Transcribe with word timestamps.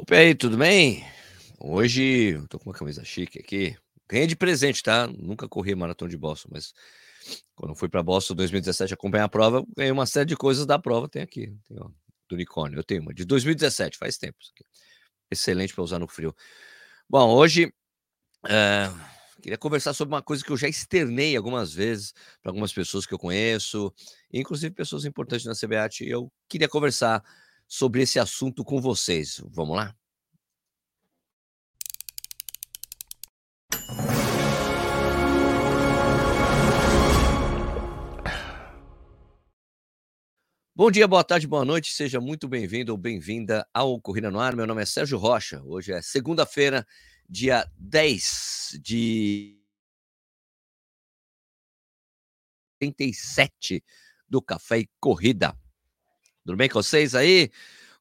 Opa, 0.00 0.14
aí, 0.14 0.32
tudo 0.32 0.56
bem? 0.56 1.04
Hoje 1.58 2.40
tô 2.48 2.56
com 2.56 2.70
uma 2.70 2.74
camisa 2.74 3.04
chique 3.04 3.40
aqui. 3.40 3.76
Ganhei 4.08 4.28
de 4.28 4.36
presente, 4.36 4.80
tá? 4.80 5.08
Nunca 5.08 5.48
corri 5.48 5.74
maratona 5.74 6.08
de 6.08 6.16
Boston, 6.16 6.50
mas 6.52 6.72
quando 7.56 7.74
fui 7.74 7.88
para 7.88 8.00
Boston 8.00 8.36
2017 8.36 8.94
acompanhar 8.94 9.24
a 9.24 9.28
prova, 9.28 9.64
ganhei 9.76 9.90
uma 9.90 10.06
série 10.06 10.26
de 10.26 10.36
coisas 10.36 10.64
da 10.64 10.78
prova. 10.78 11.08
Tem 11.08 11.20
aqui, 11.20 11.52
tem, 11.66 11.76
ó, 11.80 11.88
do 12.28 12.34
unicórnio. 12.36 12.78
Eu 12.78 12.84
tenho 12.84 13.02
uma 13.02 13.12
de 13.12 13.24
2017, 13.24 13.98
faz 13.98 14.16
tempo. 14.16 14.38
Excelente 15.28 15.74
para 15.74 15.82
usar 15.82 15.98
no 15.98 16.06
frio. 16.06 16.32
Bom, 17.10 17.34
hoje 17.34 17.74
é, 18.46 18.88
queria 19.42 19.58
conversar 19.58 19.94
sobre 19.94 20.14
uma 20.14 20.22
coisa 20.22 20.44
que 20.44 20.52
eu 20.52 20.56
já 20.56 20.68
externei 20.68 21.36
algumas 21.36 21.72
vezes 21.72 22.12
para 22.40 22.50
algumas 22.50 22.72
pessoas 22.72 23.04
que 23.04 23.12
eu 23.12 23.18
conheço, 23.18 23.92
inclusive 24.32 24.72
pessoas 24.72 25.04
importantes 25.04 25.44
na 25.44 25.56
CBAT. 25.56 26.04
Eu 26.08 26.30
queria 26.48 26.68
conversar 26.68 27.20
sobre 27.68 28.02
esse 28.02 28.18
assunto 28.18 28.64
com 28.64 28.80
vocês. 28.80 29.42
Vamos 29.50 29.76
lá? 29.76 29.94
Bom 40.74 40.92
dia, 40.92 41.08
boa 41.08 41.24
tarde, 41.24 41.44
boa 41.44 41.64
noite, 41.64 41.92
seja 41.92 42.20
muito 42.20 42.46
bem-vindo 42.46 42.92
ou 42.92 42.96
bem-vinda 42.96 43.68
ao 43.74 44.00
Corrida 44.00 44.30
no 44.30 44.38
Ar. 44.38 44.54
Meu 44.54 44.64
nome 44.64 44.80
é 44.80 44.86
Sérgio 44.86 45.18
Rocha. 45.18 45.60
Hoje 45.64 45.92
é 45.92 46.00
segunda-feira, 46.00 46.86
dia 47.28 47.68
10 47.76 48.78
de 48.80 49.60
37 52.78 53.82
do 54.28 54.40
Café 54.40 54.78
e 54.78 54.90
Corrida. 55.00 55.52
Tudo 56.48 56.56
bem 56.56 56.66
com 56.66 56.82
vocês 56.82 57.14
aí? 57.14 57.50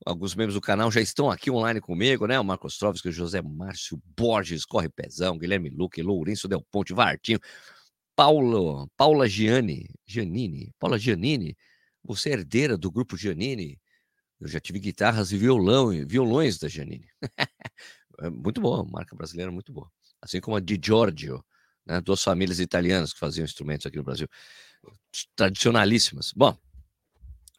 Alguns 0.06 0.34
membros 0.34 0.54
do 0.54 0.62
canal 0.62 0.90
já 0.90 1.02
estão 1.02 1.30
aqui 1.30 1.52
online 1.52 1.82
comigo, 1.82 2.26
né? 2.26 2.40
O 2.40 2.46
Marcos 2.46 2.78
Trovski, 2.78 3.10
o 3.10 3.12
José 3.12 3.42
Márcio 3.42 4.02
Borges, 4.18 4.64
Corre 4.64 4.88
Pezão, 4.88 5.38
Guilherme 5.38 5.70
Luque, 5.70 6.02
Lourenço 6.02 6.48
Del 6.48 6.66
Ponte, 6.72 6.94
Vartinho, 6.94 7.42
Paulo, 8.16 8.90
Paula 8.96 9.28
Gianni, 9.28 9.90
Giannini, 10.06 10.74
Paula 10.80 10.98
Giannini, 10.98 11.58
você 12.02 12.30
é 12.30 12.34
herdeira 12.36 12.78
do 12.78 12.90
grupo 12.90 13.18
Giannini? 13.18 13.78
Eu 14.40 14.48
já 14.48 14.62
tive 14.62 14.80
guitarras 14.80 15.34
e 15.34 15.38
violão, 15.38 15.90
violões 16.08 16.58
da 16.58 16.70
Giannini. 16.70 17.10
é 18.22 18.30
muito 18.30 18.62
boa, 18.62 18.86
marca 18.86 19.14
brasileira 19.14 19.52
muito 19.52 19.74
boa. 19.74 19.92
Assim 20.22 20.40
como 20.40 20.56
a 20.56 20.62
de 20.62 20.80
Giorgio, 20.82 21.44
né? 21.86 22.00
duas 22.00 22.24
famílias 22.24 22.62
italianas 22.62 23.12
que 23.12 23.20
faziam 23.20 23.44
instrumentos 23.44 23.86
aqui 23.86 23.98
no 23.98 24.06
Brasil. 24.06 24.30
Tradicionalíssimas. 25.36 26.32
Bom, 26.32 26.58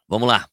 vamos 0.09 0.27
lá. 0.27 0.49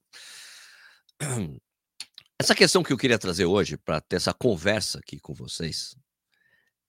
Essa 2.40 2.54
questão 2.54 2.84
que 2.84 2.92
eu 2.92 2.98
queria 2.98 3.18
trazer 3.18 3.45
hoje, 3.45 3.78
para 3.78 4.02
ter 4.02 4.18
essa 4.18 4.34
conversa 4.34 5.00
aqui 5.00 5.20
com 5.20 5.34
vocês, 5.34 5.95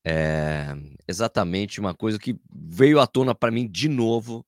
é 0.05 0.67
exatamente 1.09 1.81
uma 1.81 1.95
coisa 1.95 2.19
que 2.19 2.39
veio 2.51 3.01
à 3.01 3.07
tona 3.07 3.35
para 3.35 3.51
mim 3.51 3.69
de 3.69 3.89
novo, 3.89 4.47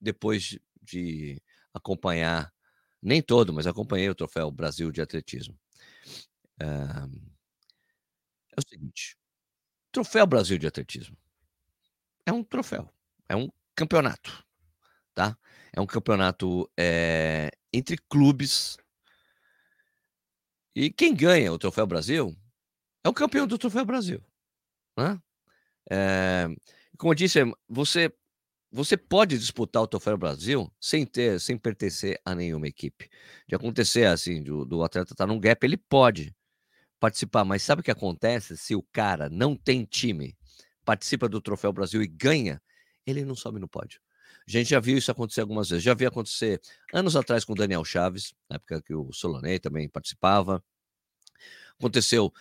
depois 0.00 0.58
de 0.80 1.40
acompanhar, 1.72 2.52
nem 3.00 3.22
todo, 3.22 3.52
mas 3.52 3.66
acompanhei 3.66 4.08
o 4.08 4.14
Troféu 4.14 4.50
Brasil 4.50 4.90
de 4.90 5.00
Atletismo. 5.00 5.58
É, 6.60 6.66
é 6.66 8.58
o 8.58 8.68
seguinte: 8.68 9.16
Troféu 9.90 10.26
Brasil 10.26 10.58
de 10.58 10.66
Atletismo 10.66 11.16
é 12.26 12.32
um 12.32 12.44
troféu, 12.44 12.88
é 13.28 13.36
um 13.36 13.48
campeonato, 13.74 14.44
tá? 15.14 15.36
É 15.72 15.80
um 15.80 15.86
campeonato 15.86 16.70
é, 16.76 17.50
entre 17.72 17.96
clubes 17.96 18.76
e 20.74 20.90
quem 20.90 21.14
ganha 21.14 21.52
o 21.52 21.58
Troféu 21.58 21.86
Brasil 21.86 22.36
é 23.04 23.08
o 23.08 23.14
campeão 23.14 23.46
do 23.46 23.58
Troféu 23.58 23.84
Brasil. 23.84 24.22
Né? 24.96 25.20
É, 25.90 26.48
como 26.96 27.12
eu 27.12 27.16
disse, 27.16 27.40
você, 27.68 28.12
você 28.70 28.96
pode 28.96 29.38
disputar 29.38 29.82
o 29.82 29.86
Troféu 29.86 30.16
Brasil 30.16 30.72
sem 30.80 31.04
ter, 31.04 31.40
sem 31.40 31.58
pertencer 31.58 32.20
a 32.24 32.34
nenhuma 32.34 32.68
equipe. 32.68 33.08
De 33.46 33.54
acontecer 33.54 34.06
assim, 34.06 34.42
do, 34.42 34.64
do 34.64 34.82
atleta 34.82 35.12
estar 35.12 35.26
tá 35.26 35.32
num 35.32 35.40
gap, 35.40 35.64
ele 35.64 35.76
pode 35.76 36.34
participar, 37.00 37.44
mas 37.44 37.62
sabe 37.62 37.80
o 37.80 37.84
que 37.84 37.90
acontece 37.90 38.56
se 38.56 38.76
o 38.76 38.82
cara 38.92 39.28
não 39.28 39.56
tem 39.56 39.84
time, 39.84 40.36
participa 40.84 41.28
do 41.28 41.40
Troféu 41.40 41.72
Brasil 41.72 42.00
e 42.00 42.06
ganha, 42.06 42.62
ele 43.04 43.24
não 43.24 43.34
sobe 43.34 43.58
no 43.58 43.68
pódio. 43.68 44.00
A 44.52 44.58
gente 44.60 44.70
já 44.70 44.80
viu 44.80 44.98
isso 44.98 45.10
acontecer 45.10 45.40
algumas 45.40 45.70
vezes. 45.70 45.82
Já 45.82 45.94
vi 45.94 46.04
acontecer 46.04 46.60
anos 46.92 47.16
atrás 47.16 47.44
com 47.44 47.52
o 47.52 47.56
Daniel 47.56 47.84
Chaves, 47.84 48.34
na 48.50 48.56
época 48.56 48.82
que 48.82 48.94
o 48.94 49.10
Solonei 49.12 49.58
também 49.58 49.88
participava. 49.88 50.62
Aconteceu 51.78 52.32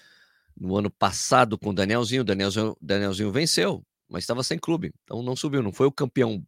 no 0.55 0.75
ano 0.75 0.91
passado 0.91 1.57
com 1.57 1.69
o 1.69 1.73
Danielzinho. 1.73 2.21
O 2.21 2.25
Danielzinho, 2.25 2.77
Danielzinho 2.81 3.31
venceu, 3.31 3.85
mas 4.09 4.23
estava 4.23 4.43
sem 4.43 4.59
clube. 4.59 4.93
Então 5.03 5.23
não 5.23 5.35
subiu, 5.35 5.63
não 5.63 5.71
foi 5.71 5.87
o 5.87 5.91
campeão 5.91 6.45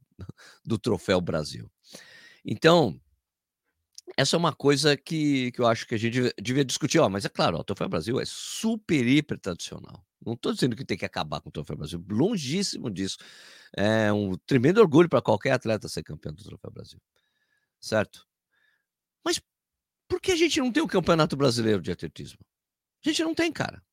do 0.65 0.77
Troféu 0.77 1.21
Brasil. 1.21 1.71
Então, 2.45 2.99
essa 4.17 4.35
é 4.35 4.39
uma 4.39 4.53
coisa 4.53 4.95
que, 4.95 5.51
que 5.51 5.61
eu 5.61 5.67
acho 5.67 5.87
que 5.87 5.95
a 5.95 5.97
gente 5.97 6.33
devia 6.41 6.65
discutir. 6.65 6.99
Ó, 6.99 7.09
mas 7.09 7.25
é 7.25 7.29
claro, 7.29 7.57
o 7.57 7.63
Troféu 7.63 7.89
Brasil 7.89 8.19
é 8.19 8.25
super, 8.25 9.07
hiper 9.07 9.39
tradicional. 9.39 10.05
Não 10.25 10.33
estou 10.33 10.53
dizendo 10.53 10.75
que 10.75 10.85
tem 10.85 10.97
que 10.97 11.05
acabar 11.05 11.41
com 11.41 11.49
o 11.49 11.51
Troféu 11.51 11.75
Brasil, 11.75 12.03
longíssimo 12.09 12.89
disso. 12.89 13.17
É 13.75 14.11
um 14.13 14.37
tremendo 14.45 14.79
orgulho 14.79 15.09
para 15.09 15.21
qualquer 15.21 15.51
atleta 15.51 15.87
ser 15.89 16.03
campeão 16.03 16.33
do 16.33 16.43
Troféu 16.43 16.71
Brasil, 16.71 16.99
certo? 17.79 18.25
Mas 19.23 19.41
por 20.07 20.21
que 20.21 20.31
a 20.31 20.35
gente 20.35 20.59
não 20.59 20.71
tem 20.71 20.83
o 20.83 20.87
Campeonato 20.87 21.35
Brasileiro 21.35 21.81
de 21.81 21.91
Atletismo? 21.91 22.39
A 23.03 23.09
gente 23.09 23.23
não 23.23 23.33
tem, 23.33 23.51
cara. 23.51 23.83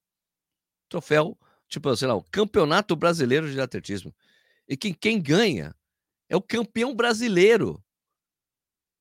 Troféu, 0.88 1.38
tipo, 1.69 1.94
sei 1.97 2.09
lá, 2.09 2.15
o 2.15 2.22
Campeonato 2.22 2.94
Brasileiro 2.94 3.50
de 3.50 3.60
Atletismo. 3.60 4.15
E 4.69 4.76
quem, 4.76 4.93
quem 4.93 5.20
ganha 5.20 5.75
é 6.28 6.37
o 6.37 6.43
campeão 6.43 6.94
brasileiro 6.94 7.82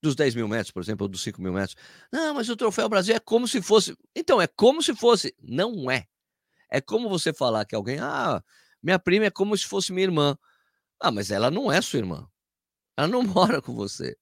dos 0.02 0.16
10 0.16 0.36
mil 0.36 0.48
metros, 0.48 0.72
por 0.72 0.82
exemplo, 0.82 1.06
ou 1.06 1.10
dos 1.10 1.22
5 1.22 1.42
mil 1.42 1.54
metros. 1.54 1.76
Não, 2.12 2.34
mas 2.34 2.50
o 2.50 2.56
Troféu 2.56 2.88
Brasil 2.88 3.16
é 3.16 3.20
como 3.20 3.48
se 3.48 3.62
fosse. 3.62 3.96
Então, 4.16 4.42
é 4.42 4.48
como 4.48 4.82
se 4.82 4.96
fosse. 4.96 5.36
Não 5.42 5.90
é. 5.92 6.08
É 6.70 6.80
como 6.80 7.10
você 7.10 7.34
falar 7.34 7.66
que 7.66 7.76
alguém, 7.76 8.00
ah, 8.00 8.44
minha 8.82 9.00
prima 9.00 9.26
é 9.26 9.32
como 9.32 9.58
se 9.58 9.66
fosse 9.66 9.92
minha 9.92 10.06
irmã. 10.06 10.38
Ah, 11.00 11.12
mas 11.12 11.32
ela 11.32 11.52
não 11.52 11.72
é 11.72 11.82
sua 11.82 12.00
irmã. 12.00 12.28
Ela 12.98 13.08
não 13.08 13.24
mora 13.24 13.62
com 13.62 13.74
você. 13.74 14.18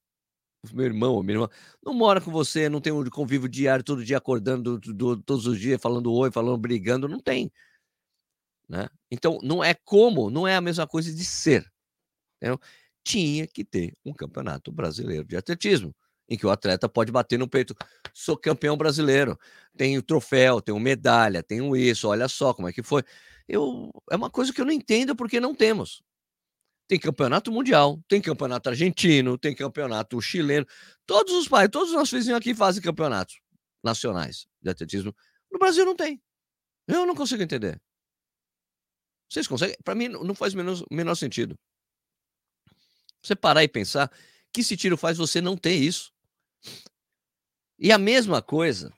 Meu 0.72 0.86
irmão 0.86 1.14
ou 1.14 1.22
minha 1.22 1.36
irmã 1.36 1.48
não 1.82 1.94
mora 1.94 2.20
com 2.20 2.32
você, 2.32 2.68
não 2.68 2.80
tem 2.80 2.92
um 2.92 3.04
convívio 3.10 3.48
diário, 3.48 3.84
todo 3.84 4.04
dia 4.04 4.18
acordando, 4.18 4.78
do, 4.78 4.92
do, 4.92 5.22
todos 5.22 5.46
os 5.46 5.58
dias, 5.58 5.80
falando 5.80 6.12
oi, 6.12 6.32
falando, 6.32 6.58
brigando, 6.58 7.08
não 7.08 7.20
tem. 7.20 7.50
Né? 8.68 8.88
Então, 9.10 9.38
não 9.42 9.62
é 9.62 9.74
como, 9.74 10.30
não 10.30 10.46
é 10.46 10.56
a 10.56 10.60
mesma 10.60 10.86
coisa 10.86 11.12
de 11.14 11.24
ser. 11.24 11.64
Entendeu? 12.36 12.60
Tinha 13.04 13.46
que 13.46 13.64
ter 13.64 13.94
um 14.04 14.12
campeonato 14.12 14.70
brasileiro 14.70 15.24
de 15.24 15.36
atletismo 15.36 15.94
em 16.28 16.36
que 16.36 16.46
o 16.46 16.50
atleta 16.50 16.88
pode 16.88 17.10
bater 17.10 17.38
no 17.38 17.48
peito. 17.48 17.74
Sou 18.12 18.36
campeão 18.36 18.76
brasileiro, 18.76 19.38
tenho 19.76 20.02
troféu, 20.02 20.60
tenho 20.60 20.78
medalha, 20.78 21.42
tenho 21.42 21.74
isso, 21.74 22.08
olha 22.08 22.28
só 22.28 22.52
como 22.52 22.68
é 22.68 22.72
que 22.72 22.82
foi. 22.82 23.02
Eu, 23.48 23.90
é 24.10 24.16
uma 24.16 24.28
coisa 24.30 24.52
que 24.52 24.60
eu 24.60 24.66
não 24.66 24.72
entendo 24.72 25.16
porque 25.16 25.40
não 25.40 25.54
temos. 25.54 26.02
Tem 26.86 26.98
campeonato 26.98 27.50
mundial, 27.50 28.00
tem 28.08 28.20
campeonato 28.20 28.68
argentino, 28.68 29.38
tem 29.38 29.54
campeonato 29.54 30.20
chileno. 30.20 30.66
Todos 31.06 31.34
os 31.34 31.48
pais, 31.48 31.68
todos 31.70 31.90
os 31.90 31.94
nossos 31.94 32.12
vizinhos 32.12 32.38
aqui 32.38 32.54
fazem 32.54 32.82
campeonatos 32.82 33.40
nacionais 33.82 34.46
de 34.62 34.70
atletismo. 34.70 35.14
No 35.50 35.58
Brasil 35.58 35.84
não 35.84 35.96
tem. 35.96 36.20
Eu 36.86 37.06
não 37.06 37.14
consigo 37.14 37.42
entender. 37.42 37.80
Vocês 39.30 39.46
conseguem? 39.46 39.76
Para 39.84 39.94
mim 39.94 40.08
não 40.08 40.34
faz 40.34 40.54
o 40.54 40.56
menor, 40.56 40.82
menor 40.90 41.14
sentido. 41.14 41.58
Você 43.22 43.34
parar 43.34 43.64
e 43.64 43.68
pensar 43.68 44.10
que 44.52 44.60
esse 44.60 44.76
tiro 44.76 44.96
faz 44.96 45.18
você 45.18 45.40
não 45.40 45.56
ter 45.56 45.74
isso. 45.74 46.12
E 47.78 47.92
a 47.92 47.98
mesma 47.98 48.42
coisa, 48.42 48.92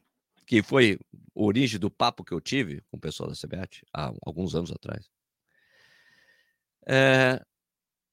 que 0.47 0.63
foi 0.63 0.99
origem 1.35 1.79
do 1.79 1.91
papo 1.91 2.25
que 2.25 2.33
eu 2.33 2.41
tive 2.41 2.83
com 2.91 2.97
o 2.97 3.01
pessoal 3.01 3.29
da 3.29 3.37
CBAT 3.37 3.85
há 3.93 4.13
alguns 4.25 4.55
anos 4.55 4.71
atrás. 4.71 5.09
É, 6.87 7.45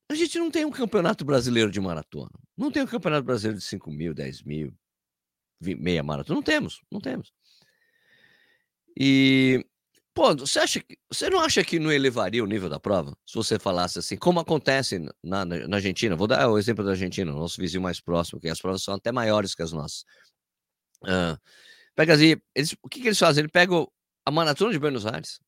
a 0.09 0.15
gente 0.15 0.37
não 0.37 0.49
tem 0.49 0.65
um 0.65 0.71
campeonato 0.71 1.25
brasileiro 1.25 1.71
de 1.71 1.81
maratona. 1.81 2.31
Não 2.55 2.71
tem 2.71 2.83
um 2.83 2.87
campeonato 2.87 3.25
brasileiro 3.25 3.59
de 3.59 3.65
5 3.65 3.91
mil, 3.91 4.13
10 4.13 4.43
mil, 4.43 4.73
meia 5.59 6.03
maratona. 6.03 6.35
Não 6.35 6.43
temos, 6.43 6.81
não 6.91 7.01
temos. 7.01 7.33
E, 8.99 9.65
pô, 10.17 10.35
você, 10.35 10.57
acha 10.57 10.79
que, 10.79 10.97
você 11.07 11.29
não 11.29 11.39
acha 11.39 11.63
que 11.63 11.77
não 11.77 11.91
elevaria 11.91 12.43
o 12.43 12.47
nível 12.47 12.67
da 12.67 12.79
prova? 12.79 13.15
Se 13.23 13.35
você 13.35 13.59
falasse 13.59 13.99
assim, 13.99 14.17
como 14.17 14.39
acontece 14.39 14.97
na, 15.23 15.45
na 15.45 15.77
Argentina? 15.77 16.15
Vou 16.15 16.25
dar 16.25 16.49
o 16.49 16.57
exemplo 16.57 16.83
da 16.83 16.89
Argentina, 16.89 17.31
nosso 17.31 17.61
vizinho 17.61 17.83
mais 17.83 18.01
próximo, 18.01 18.39
que 18.41 18.49
as 18.49 18.59
provas 18.59 18.81
são 18.81 18.95
até 18.95 19.11
maiores 19.11 19.53
que 19.53 19.61
as 19.61 19.71
nossas. 19.71 20.05
Uh, 21.03 21.37
pega 21.95 22.15
assim, 22.15 22.35
eles, 22.55 22.75
o 22.81 22.89
que, 22.89 22.99
que 22.99 23.09
eles 23.09 23.19
fazem? 23.19 23.41
Eles 23.41 23.51
pegam 23.51 23.87
a 24.25 24.31
Maratona 24.31 24.71
de 24.71 24.79
Buenos 24.79 25.05
Aires 25.05 25.39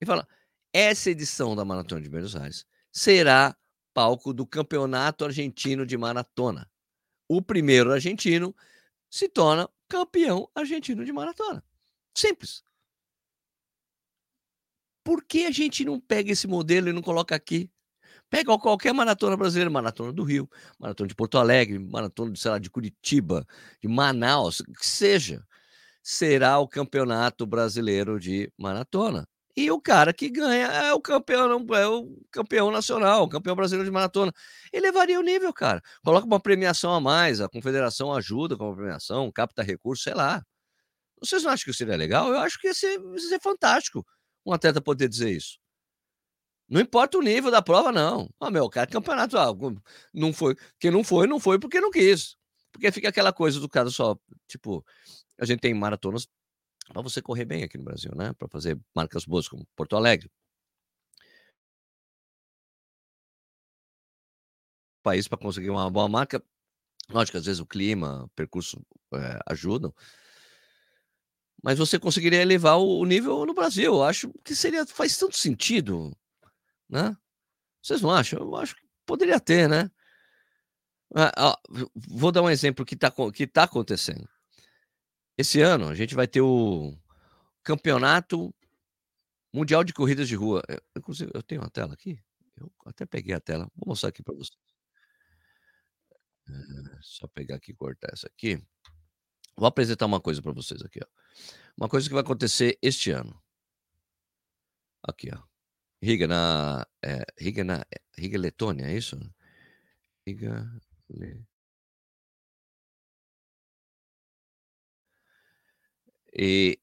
e 0.00 0.06
fala: 0.06 0.26
essa 0.72 1.10
edição 1.10 1.54
da 1.54 1.64
Maratona 1.64 2.02
de 2.02 2.10
Buenos 2.10 2.34
Aires 2.34 2.66
será 2.90 3.56
palco 3.94 4.34
do 4.34 4.44
Campeonato 4.44 5.24
Argentino 5.24 5.86
de 5.86 5.96
Maratona. 5.96 6.68
O 7.28 7.40
primeiro 7.40 7.92
argentino 7.92 8.52
se 9.08 9.28
torna 9.28 9.70
campeão 9.88 10.50
argentino 10.52 11.04
de 11.04 11.12
maratona. 11.12 11.62
Simples. 12.12 12.64
Por 15.04 15.24
que 15.24 15.46
a 15.46 15.50
gente 15.50 15.84
não 15.84 16.00
pega 16.00 16.30
esse 16.32 16.46
modelo 16.46 16.88
e 16.88 16.92
não 16.92 17.02
coloca 17.02 17.34
aqui? 17.34 17.70
Pega 18.30 18.56
qualquer 18.58 18.94
maratona 18.94 19.36
brasileira, 19.36 19.68
maratona 19.68 20.12
do 20.12 20.22
Rio, 20.22 20.48
maratona 20.78 21.08
de 21.08 21.14
Porto 21.14 21.36
Alegre, 21.36 21.78
maratona 21.78 22.32
de, 22.32 22.40
sei 22.40 22.50
lá, 22.50 22.58
de 22.58 22.70
Curitiba, 22.70 23.46
de 23.80 23.88
Manaus, 23.88 24.62
que 24.78 24.86
seja. 24.86 25.44
Será 26.02 26.58
o 26.58 26.66
campeonato 26.66 27.46
brasileiro 27.46 28.18
de 28.18 28.50
maratona. 28.58 29.28
E 29.54 29.70
o 29.70 29.78
cara 29.80 30.14
que 30.14 30.30
ganha 30.30 30.66
é 30.66 30.94
o 30.94 31.00
campeão, 31.00 31.62
é 31.74 31.86
o 31.86 32.18
campeão 32.30 32.70
nacional, 32.70 33.24
o 33.24 33.28
campeão 33.28 33.54
brasileiro 33.54 33.84
de 33.84 33.92
maratona. 33.92 34.32
Ele 34.72 34.86
levaria 34.86 35.20
o 35.20 35.22
nível, 35.22 35.52
cara. 35.52 35.82
Coloca 36.02 36.26
uma 36.26 36.40
premiação 36.40 36.94
a 36.94 37.00
mais, 37.00 37.40
a 37.40 37.48
confederação 37.48 38.14
ajuda 38.14 38.56
com 38.56 38.72
a 38.72 38.74
premiação, 38.74 39.30
capta 39.30 39.62
recursos, 39.62 40.04
sei 40.04 40.14
lá. 40.14 40.42
Vocês 41.20 41.42
não 41.42 41.50
acham 41.50 41.66
que 41.66 41.76
seria 41.76 41.96
legal? 41.96 42.28
Eu 42.32 42.38
acho 42.38 42.58
que 42.58 42.68
ia 42.68 42.74
ser, 42.74 42.98
ia 42.98 43.18
ser 43.18 43.40
fantástico 43.40 44.04
um 44.46 44.52
atleta 44.52 44.80
poder 44.80 45.08
dizer 45.08 45.30
isso. 45.30 45.58
Não 46.68 46.80
importa 46.80 47.18
o 47.18 47.22
nível 47.22 47.50
da 47.50 47.60
prova, 47.60 47.92
não. 47.92 48.28
Ah, 48.40 48.50
meu, 48.50 48.68
cara, 48.70 48.86
campeonato, 48.86 49.36
ah, 49.36 49.48
não 50.14 50.32
foi. 50.32 50.56
Quem 50.80 50.90
não 50.90 51.04
foi, 51.04 51.26
não 51.26 51.38
foi 51.38 51.58
porque 51.58 51.80
não 51.80 51.90
quis. 51.90 52.36
Porque 52.72 52.90
fica 52.90 53.08
aquela 53.10 53.32
coisa 53.32 53.60
do 53.60 53.68
cara 53.68 53.90
só, 53.90 54.16
tipo, 54.48 54.84
a 55.38 55.44
gente 55.44 55.60
tem 55.60 55.74
maratonas 55.74 56.26
para 56.88 57.02
você 57.02 57.20
correr 57.22 57.44
bem 57.44 57.62
aqui 57.62 57.78
no 57.78 57.84
Brasil, 57.84 58.12
né? 58.14 58.32
Para 58.34 58.48
fazer 58.48 58.78
marcas 58.94 59.24
boas 59.24 59.48
como 59.48 59.66
Porto 59.76 59.96
Alegre. 59.96 60.30
País 65.02 65.28
para 65.28 65.38
conseguir 65.38 65.70
uma 65.70 65.90
boa 65.90 66.08
marca. 66.08 66.42
Lógico, 67.10 67.38
às 67.38 67.44
vezes 67.44 67.60
o 67.60 67.66
clima, 67.66 68.24
o 68.24 68.28
percurso 68.30 68.80
é, 69.14 69.38
ajudam. 69.48 69.92
Mas 71.62 71.78
você 71.78 71.98
conseguiria 71.98 72.42
elevar 72.42 72.78
o 72.78 73.04
nível 73.04 73.46
no 73.46 73.54
Brasil. 73.54 73.94
Eu 73.94 74.02
acho 74.02 74.32
que 74.44 74.54
seria 74.54 74.84
faz 74.86 75.16
tanto 75.16 75.36
sentido, 75.36 76.14
né? 76.88 77.16
Vocês 77.80 78.02
não 78.02 78.10
acham? 78.10 78.40
Eu 78.40 78.56
acho 78.56 78.74
que 78.74 78.82
poderia 79.06 79.38
ter, 79.38 79.68
né? 79.68 79.90
Ah, 81.14 81.58
vou 81.94 82.32
dar 82.32 82.42
um 82.42 82.50
exemplo 82.50 82.84
que 82.84 82.94
está 82.94 83.12
que 83.32 83.46
tá 83.46 83.64
acontecendo. 83.64 84.28
Esse 85.36 85.60
ano 85.60 85.88
a 85.88 85.94
gente 85.94 86.14
vai 86.14 86.26
ter 86.26 86.40
o 86.40 86.96
campeonato 87.62 88.52
mundial 89.52 89.84
de 89.84 89.92
corridas 89.92 90.28
de 90.28 90.34
rua. 90.34 90.62
Eu, 90.68 90.80
inclusive, 90.96 91.30
eu 91.34 91.42
tenho 91.42 91.60
uma 91.60 91.70
tela 91.70 91.92
aqui. 91.92 92.18
Eu 92.56 92.72
até 92.86 93.06
peguei 93.06 93.34
a 93.34 93.40
tela. 93.40 93.70
Vou 93.76 93.88
mostrar 93.88 94.08
aqui 94.08 94.22
para 94.22 94.34
vocês. 94.34 94.56
É, 96.48 96.98
só 97.02 97.26
pegar 97.28 97.56
aqui 97.56 97.72
e 97.72 97.74
cortar 97.74 98.10
essa 98.12 98.26
aqui. 98.26 98.62
Vou 99.56 99.66
apresentar 99.66 100.06
uma 100.06 100.20
coisa 100.20 100.42
para 100.42 100.52
vocês 100.52 100.82
aqui, 100.82 101.00
ó. 101.02 101.06
Uma 101.76 101.88
coisa 101.88 102.08
que 102.08 102.14
vai 102.14 102.22
acontecer 102.22 102.78
este 102.82 103.10
ano. 103.10 103.40
Aqui, 105.02 105.30
ó. 105.32 105.42
Riga 106.02 106.26
na, 106.26 106.86
é, 107.02 107.24
Riga 107.38 107.64
na, 107.64 107.84
Riga 108.16 108.38
Letônia, 108.38 108.86
é 108.86 108.96
isso? 108.96 109.18
Riga 110.26 110.68
Le... 111.10 111.44
E 116.34 116.80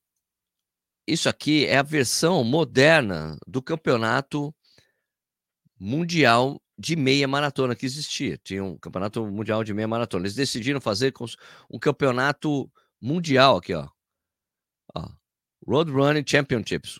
isso 1.08 1.28
aqui 1.28 1.66
é 1.66 1.78
a 1.78 1.84
versão 1.84 2.44
moderna 2.44 3.38
do 3.48 3.62
campeonato 3.62 4.54
mundial 5.80 6.62
de 6.80 6.96
meia 6.96 7.28
maratona 7.28 7.76
que 7.76 7.86
existia. 7.86 8.38
Tinha 8.42 8.64
um 8.64 8.78
campeonato 8.78 9.26
mundial 9.28 9.66
de 9.66 9.74
meia 9.74 9.88
maratona. 9.88 10.24
Eles 10.24 10.36
decidiram 10.36 10.80
fazer 10.80 11.14
um 11.70 11.78
campeonato 11.78 12.72
mundial 13.02 13.58
aqui, 13.58 13.74
ó. 13.74 13.90
ó. 14.96 15.10
Road 15.68 15.92
Running 15.92 16.24
Championships. 16.26 16.98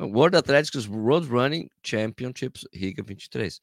World 0.00 0.34
Athletics 0.36 0.86
Road 0.86 1.28
Running 1.28 1.68
Championships 1.84 2.64
Riga 2.72 3.02
23. 3.02 3.60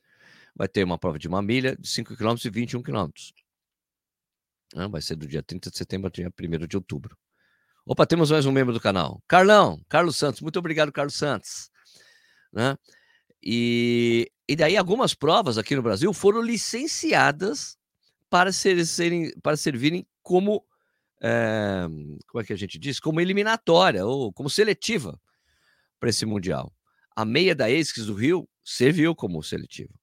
Vai 0.56 0.68
ter 0.68 0.84
uma 0.84 1.00
prova 1.00 1.18
de 1.18 1.28
uma 1.28 1.42
milha, 1.42 1.76
de 1.76 1.88
5 1.88 2.16
km 2.16 2.36
e 2.46 2.50
21 2.50 2.84
km. 2.84 3.10
Vai 4.92 5.02
ser 5.02 5.16
do 5.16 5.28
dia 5.28 5.42
30 5.42 5.72
de 5.72 5.78
setembro 5.78 6.08
ao 6.08 6.12
dia 6.12 6.30
1 6.30 6.68
de 6.68 6.78
outubro. 6.78 7.18
Opa, 7.86 8.06
temos 8.06 8.30
mais 8.30 8.46
um 8.46 8.52
membro 8.52 8.74
do 8.74 8.80
canal. 8.80 9.24
Carlão, 9.28 9.82
Carlos 9.90 10.16
Santos. 10.16 10.42
Muito 10.42 10.60
obrigado, 10.60 10.92
Carlos 10.92 11.16
Santos. 11.16 11.72
Né? 12.54 12.78
E, 13.42 14.32
e 14.48 14.56
daí 14.56 14.78
algumas 14.78 15.14
provas 15.14 15.58
aqui 15.58 15.76
no 15.76 15.82
Brasil 15.82 16.12
foram 16.14 16.42
licenciadas 16.42 17.78
para, 18.30 18.52
ser, 18.52 18.86
serem, 18.86 19.32
para 19.42 19.58
servirem 19.58 20.06
como, 20.22 20.64
é, 21.22 21.86
como 22.28 22.42
é 22.42 22.44
que 22.44 22.54
a 22.54 22.58
gente 22.58 22.78
diz? 22.78 23.00
Como 23.00 23.22
eliminatória 23.22 24.06
ou 24.06 24.32
como 24.34 24.50
seletiva 24.50 25.20
para 26.00 26.10
esse 26.10 26.26
Mundial. 26.26 26.74
A 27.16 27.24
meia 27.24 27.56
da 27.56 27.66
ASICS 27.66 28.08
do 28.08 28.14
Rio 28.14 28.48
serviu 28.64 29.16
como 29.16 29.42
seletiva 29.42 29.94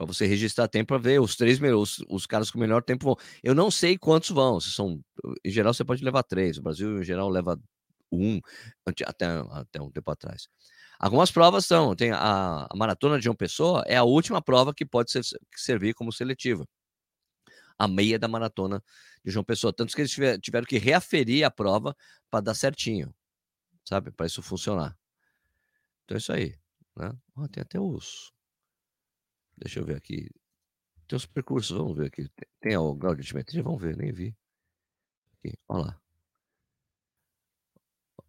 para 0.00 0.06
você 0.06 0.24
registrar 0.24 0.66
tempo 0.66 0.88
para 0.88 0.96
ver 0.96 1.20
os 1.20 1.36
três 1.36 1.60
os, 1.60 2.02
os 2.08 2.24
caras 2.24 2.50
com 2.50 2.56
o 2.56 2.60
melhor 2.60 2.82
tempo 2.82 3.04
vão. 3.04 3.16
Eu 3.42 3.54
não 3.54 3.70
sei 3.70 3.98
quantos 3.98 4.30
vão, 4.30 4.58
são, 4.58 4.98
em 5.44 5.50
geral 5.50 5.74
você 5.74 5.84
pode 5.84 6.02
levar 6.02 6.22
três, 6.22 6.56
o 6.56 6.62
Brasil 6.62 7.02
em 7.02 7.04
geral 7.04 7.28
leva 7.28 7.60
um 8.10 8.40
até, 9.04 9.26
até 9.50 9.78
um 9.78 9.90
tempo 9.90 10.10
atrás. 10.10 10.48
Algumas 11.00 11.30
provas 11.30 11.64
são, 11.64 11.96
tem 11.96 12.10
a, 12.12 12.66
a 12.70 12.76
maratona 12.76 13.16
de 13.16 13.24
João 13.24 13.34
Pessoa 13.34 13.82
é 13.86 13.96
a 13.96 14.04
última 14.04 14.42
prova 14.42 14.74
que 14.74 14.84
pode 14.84 15.10
ser, 15.10 15.22
servir 15.56 15.94
como 15.94 16.12
seletiva. 16.12 16.68
A 17.78 17.88
meia 17.88 18.18
da 18.18 18.28
maratona 18.28 18.84
de 19.24 19.30
João 19.32 19.42
Pessoa, 19.42 19.72
tanto 19.72 19.94
que 19.94 20.02
eles 20.02 20.10
tiver, 20.10 20.38
tiveram 20.38 20.66
que 20.66 20.76
reaferir 20.76 21.42
a 21.42 21.50
prova 21.50 21.96
para 22.30 22.42
dar 22.42 22.54
certinho, 22.54 23.14
sabe, 23.82 24.10
para 24.10 24.26
isso 24.26 24.42
funcionar. 24.42 24.94
Então 26.04 26.16
é 26.16 26.18
isso 26.18 26.32
aí, 26.34 26.54
né? 26.94 27.10
Oh, 27.34 27.48
tem 27.48 27.62
até 27.62 27.80
os 27.80 28.30
Deixa 29.56 29.80
eu 29.80 29.86
ver 29.86 29.96
aqui. 29.96 30.28
Tem 31.08 31.16
os 31.16 31.24
percursos, 31.24 31.76
vamos 31.76 31.96
ver 31.96 32.08
aqui. 32.08 32.28
Tem, 32.28 32.48
tem 32.60 32.76
o 32.76 32.94
grau 32.94 33.14
de 33.14 33.22
altimetria? 33.22 33.62
Vamos 33.62 33.80
ver, 33.80 33.96
nem 33.96 34.12
vi. 34.12 34.36
Aqui, 35.38 35.56
olha 35.66 35.84
lá. 35.86 36.00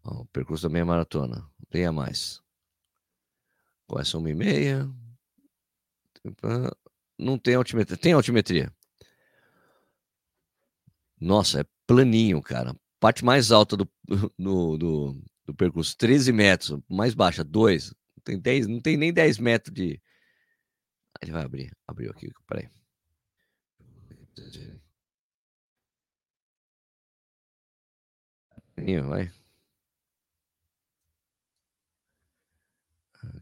o 0.03 0.25
percurso 0.27 0.63
da 0.63 0.69
meia 0.69 0.85
maratona. 0.85 1.49
Leia 1.73 1.91
mais. 1.91 2.41
Começa 3.91 4.17
uma 4.17 4.29
e 4.29 4.33
meia. 4.33 4.89
Não 7.19 7.37
tem 7.37 7.55
altimetria. 7.55 7.97
Tem 7.97 8.13
altimetria. 8.13 8.73
Nossa, 11.19 11.59
é 11.59 11.65
planinho, 11.85 12.41
cara. 12.41 12.73
Parte 13.01 13.25
mais 13.25 13.51
alta 13.51 13.75
do, 13.75 13.91
do, 14.39 14.77
do, 14.77 15.23
do 15.45 15.53
percurso, 15.53 15.97
13 15.97 16.31
metros. 16.31 16.79
Mais 16.87 17.13
baixa, 17.13 17.43
2. 17.43 17.89
Não 17.91 18.23
tem, 18.23 18.39
10, 18.39 18.67
não 18.67 18.79
tem 18.79 18.95
nem 18.95 19.11
10 19.11 19.37
metros 19.39 19.73
de, 19.73 20.01
ele 21.21 21.31
vai 21.33 21.43
abrir. 21.43 21.69
Abriu 21.85 22.11
aqui, 22.11 22.31
peraí. 22.47 22.69
Vai. 29.05 29.40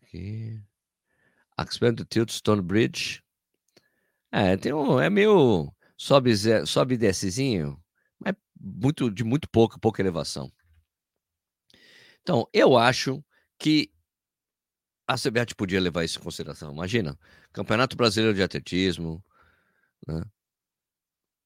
Aqui. 0.10 0.60
Expand 1.60 1.96
to 1.98 2.06
Tilt 2.06 2.32
Stone 2.32 2.64
Bridge. 2.64 3.22
É, 4.32 4.58
tem 4.58 4.74
um, 4.74 5.00
é 5.00 5.10
meio 5.10 5.72
sobe, 5.96 6.32
sobe 6.66 6.96
e 6.96 6.98
descezinho, 6.98 7.82
mas 8.18 8.34
muito, 8.60 9.12
de 9.12 9.24
muito 9.24 9.48
pouca, 9.50 9.78
pouca 9.80 10.02
elevação. 10.02 10.52
Então, 12.22 12.48
eu 12.54 12.76
acho 12.76 13.24
que 13.58 13.92
a 15.08 15.16
CBAT 15.16 15.54
podia 15.56 15.80
levar 15.80 16.04
isso 16.04 16.20
em 16.20 16.24
consideração. 16.24 16.72
Imagina, 16.72 17.18
Campeonato 17.52 17.96
Brasileiro 17.96 18.36
de 18.36 18.44
Atletismo, 18.44 19.24
né? 20.08 20.24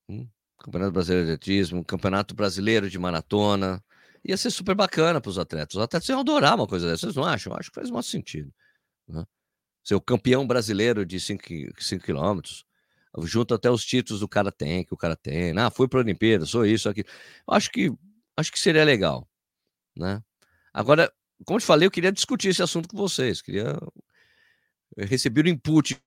Hum, 0.09 0.29
Campeonato 0.59 0.91
Brasileiro 0.91 1.27
de 1.27 1.33
Atletismo, 1.33 1.83
Campeonato 1.83 2.35
Brasileiro 2.35 2.89
de 2.89 2.99
Maratona. 2.99 3.83
Ia 4.25 4.37
ser 4.37 4.51
super 4.51 4.73
bacana 4.73 5.19
para 5.19 5.29
os 5.29 5.37
atletas. 5.37 5.75
Os 5.75 5.81
atletas 5.81 6.07
iam 6.07 6.19
adorar 6.19 6.55
uma 6.55 6.67
coisa 6.67 6.87
dessa. 6.87 7.01
Vocês 7.01 7.15
não 7.15 7.25
acham? 7.25 7.51
Eu 7.51 7.59
acho 7.59 7.69
que 7.69 7.75
faz 7.75 7.89
muito 7.89 8.07
sentido. 8.07 8.53
Né? 9.07 9.25
Ser 9.83 9.95
o 9.95 10.01
campeão 10.01 10.47
brasileiro 10.47 11.05
de 11.05 11.19
5 11.19 11.43
quilômetros, 12.03 12.65
junto 13.23 13.53
até 13.53 13.69
os 13.69 13.83
títulos 13.83 14.21
do 14.21 14.27
cara 14.27 14.51
tem, 14.51 14.85
que 14.85 14.93
o 14.93 14.97
cara 14.97 15.15
tem. 15.15 15.57
Ah, 15.57 15.69
fui 15.69 15.87
para 15.89 15.99
a 15.99 16.03
Olimpíada, 16.03 16.45
sou 16.45 16.65
isso, 16.65 16.87
aqui. 16.87 17.03
Acho 17.47 17.69
que, 17.69 17.91
acho 18.37 18.51
que 18.51 18.59
seria 18.59 18.85
legal. 18.85 19.27
Né? 19.95 20.23
Agora, 20.73 21.11
como 21.45 21.59
te 21.59 21.65
falei, 21.65 21.85
eu 21.85 21.91
queria 21.91 22.11
discutir 22.11 22.47
esse 22.49 22.63
assunto 22.63 22.87
com 22.87 22.95
vocês. 22.97 23.41
Queria 23.41 23.77
receber 24.97 25.45
o 25.45 25.49
input. 25.49 26.01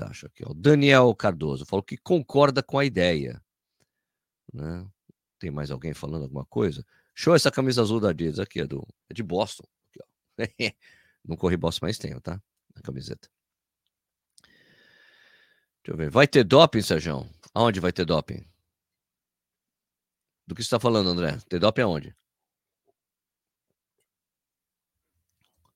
Acho 0.00 0.26
aqui, 0.26 0.42
ó. 0.44 0.52
Daniel 0.52 1.14
Cardoso 1.14 1.64
falou 1.64 1.82
que 1.82 1.96
concorda 1.96 2.62
com 2.62 2.78
a 2.78 2.84
ideia. 2.84 3.40
Né? 4.54 4.86
Tem 5.38 5.50
mais 5.50 5.70
alguém 5.70 5.92
falando 5.92 6.22
alguma 6.22 6.46
coisa? 6.46 6.86
Show 7.14 7.34
essa 7.34 7.50
camisa 7.50 7.82
azul 7.82 8.00
da 8.00 8.10
Adidas 8.10 8.38
aqui, 8.38 8.60
é, 8.60 8.66
do, 8.66 8.86
é 9.10 9.14
de 9.14 9.22
Boston. 9.22 9.64
Aqui, 10.38 10.74
Não 11.24 11.36
corri 11.36 11.56
Boston, 11.56 11.86
mas 11.86 11.98
tenho, 11.98 12.20
tá? 12.20 12.40
Camiseta. 12.82 13.28
Deixa 15.82 15.92
eu 15.92 15.96
ver. 15.96 16.10
Vai 16.10 16.26
ter 16.26 16.44
doping, 16.44 16.82
Sérgio? 16.82 17.28
Aonde 17.52 17.80
vai 17.80 17.92
ter 17.92 18.04
doping? 18.04 18.44
Do 20.46 20.54
que 20.54 20.62
você 20.62 20.66
está 20.66 20.78
falando, 20.78 21.08
André? 21.08 21.32
Antidoping 21.32 21.82
aonde? 21.82 22.16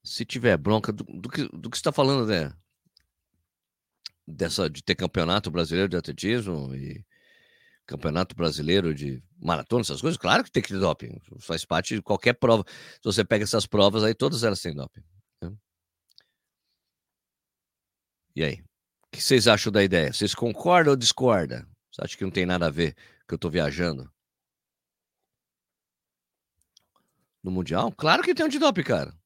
Se 0.03 0.25
tiver 0.25 0.57
bronca, 0.57 0.93
do, 0.93 1.05
do 1.05 1.29
que, 1.29 1.45
do 1.49 1.71
que 1.71 1.77
você 1.77 1.81
está 1.81 1.93
falando, 1.93 2.23
André? 2.25 2.53
Dessa, 4.27 4.69
de 4.69 4.83
ter 4.83 4.95
campeonato 4.95 5.51
brasileiro 5.51 5.89
de 5.89 5.97
atletismo 5.97 6.75
e 6.75 7.05
campeonato 7.89 8.37
brasileiro 8.37 8.95
de 8.95 9.23
maratona, 9.41 9.81
essas 9.81 10.01
coisas, 10.03 10.19
claro 10.19 10.45
que 10.45 10.53
tem 10.53 10.63
que 10.63 10.69
ter 10.69 10.79
doping. 10.79 11.19
Faz 11.41 11.65
parte 11.65 11.97
de 11.97 12.03
qualquer 12.03 12.35
prova. 12.35 12.63
Se 12.69 13.01
você 13.03 13.25
pega 13.25 13.45
essas 13.45 13.67
provas 13.67 14.05
aí, 14.05 14.15
todas 14.15 14.45
elas 14.45 14.61
têm 14.61 14.75
doping. 14.75 15.03
Né? 15.43 15.53
E 18.37 18.45
aí? 18.45 18.61
O 19.07 19.11
que 19.17 19.23
vocês 19.23 19.49
acham 19.49 19.73
da 19.73 19.83
ideia? 19.83 20.13
Vocês 20.13 20.35
concordam 20.35 20.91
ou 20.93 20.97
discordam? 20.97 21.67
Você 21.91 22.05
acha 22.05 22.17
que 22.17 22.25
não 22.25 22.31
tem 22.31 22.45
nada 22.45 22.67
a 22.67 22.71
ver 22.71 22.95
que 23.27 23.33
eu 23.33 23.37
estou 23.37 23.51
viajando? 23.51 24.13
No 27.43 27.51
Mundial? 27.51 27.91
Claro 27.93 28.23
que 28.23 28.35
tem 28.35 28.45
antidoping, 28.45 28.83
cara. 28.83 29.18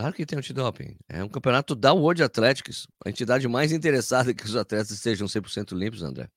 Claro 0.00 0.14
que 0.14 0.24
tem 0.24 0.38
antidoping. 0.38 0.96
É 1.10 1.22
um 1.22 1.28
campeonato 1.28 1.74
da 1.74 1.92
World 1.92 2.22
Athletics, 2.22 2.88
a 3.04 3.10
entidade 3.10 3.46
mais 3.46 3.70
interessada 3.70 4.32
que 4.32 4.46
os 4.46 4.56
atletas 4.56 4.92
estejam 4.92 5.26
100% 5.26 5.76
limpos, 5.76 6.02
André. 6.02 6.30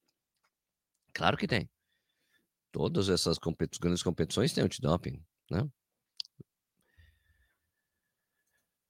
Claro 1.13 1.38
que 1.38 1.48
tem. 1.48 1.70
Todas 2.74 3.08
essas 3.08 3.38
competi 3.38 3.79
grandes 3.79 4.03
competições 4.03 4.51
têm 4.51 4.65
antidoping, 4.65 5.24
né? 5.50 5.62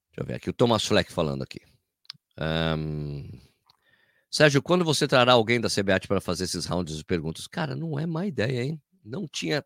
Deixa 0.08 0.16
eu 0.16 0.26
ver 0.26 0.34
aqui, 0.34 0.50
o 0.50 0.52
Thomas 0.52 0.84
Fleck 0.84 1.12
falando 1.12 1.42
aqui. 1.42 1.60
Um... 2.76 3.30
Sérgio, 4.28 4.60
quando 4.60 4.84
você 4.84 5.06
trará 5.06 5.34
alguém 5.34 5.60
da 5.60 5.70
CBAT 5.70 6.08
para 6.08 6.20
fazer 6.20 6.42
esses 6.42 6.66
rounds 6.66 6.96
de 6.96 7.04
perguntas? 7.04 7.46
Cara, 7.46 7.76
não 7.76 7.96
é 7.96 8.06
má 8.06 8.26
ideia, 8.26 8.64
hein? 8.64 8.82
Não 9.04 9.28
tinha. 9.28 9.64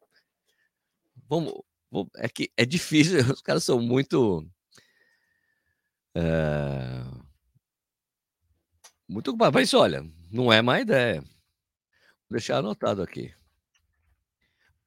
Vamos. 1.26 1.54
É 2.16 2.28
que 2.28 2.52
é 2.58 2.66
difícil, 2.66 3.20
os 3.32 3.40
caras 3.40 3.64
são 3.64 3.80
muito 3.80 4.46
é... 6.18 7.04
Muito 9.08 9.34
bom. 9.36 9.50
Mas 9.52 9.72
olha, 9.72 10.04
não 10.30 10.52
é 10.52 10.60
má 10.60 10.80
ideia. 10.80 11.20
Vou 11.20 12.32
deixar 12.32 12.58
anotado 12.58 13.02
aqui. 13.02 13.32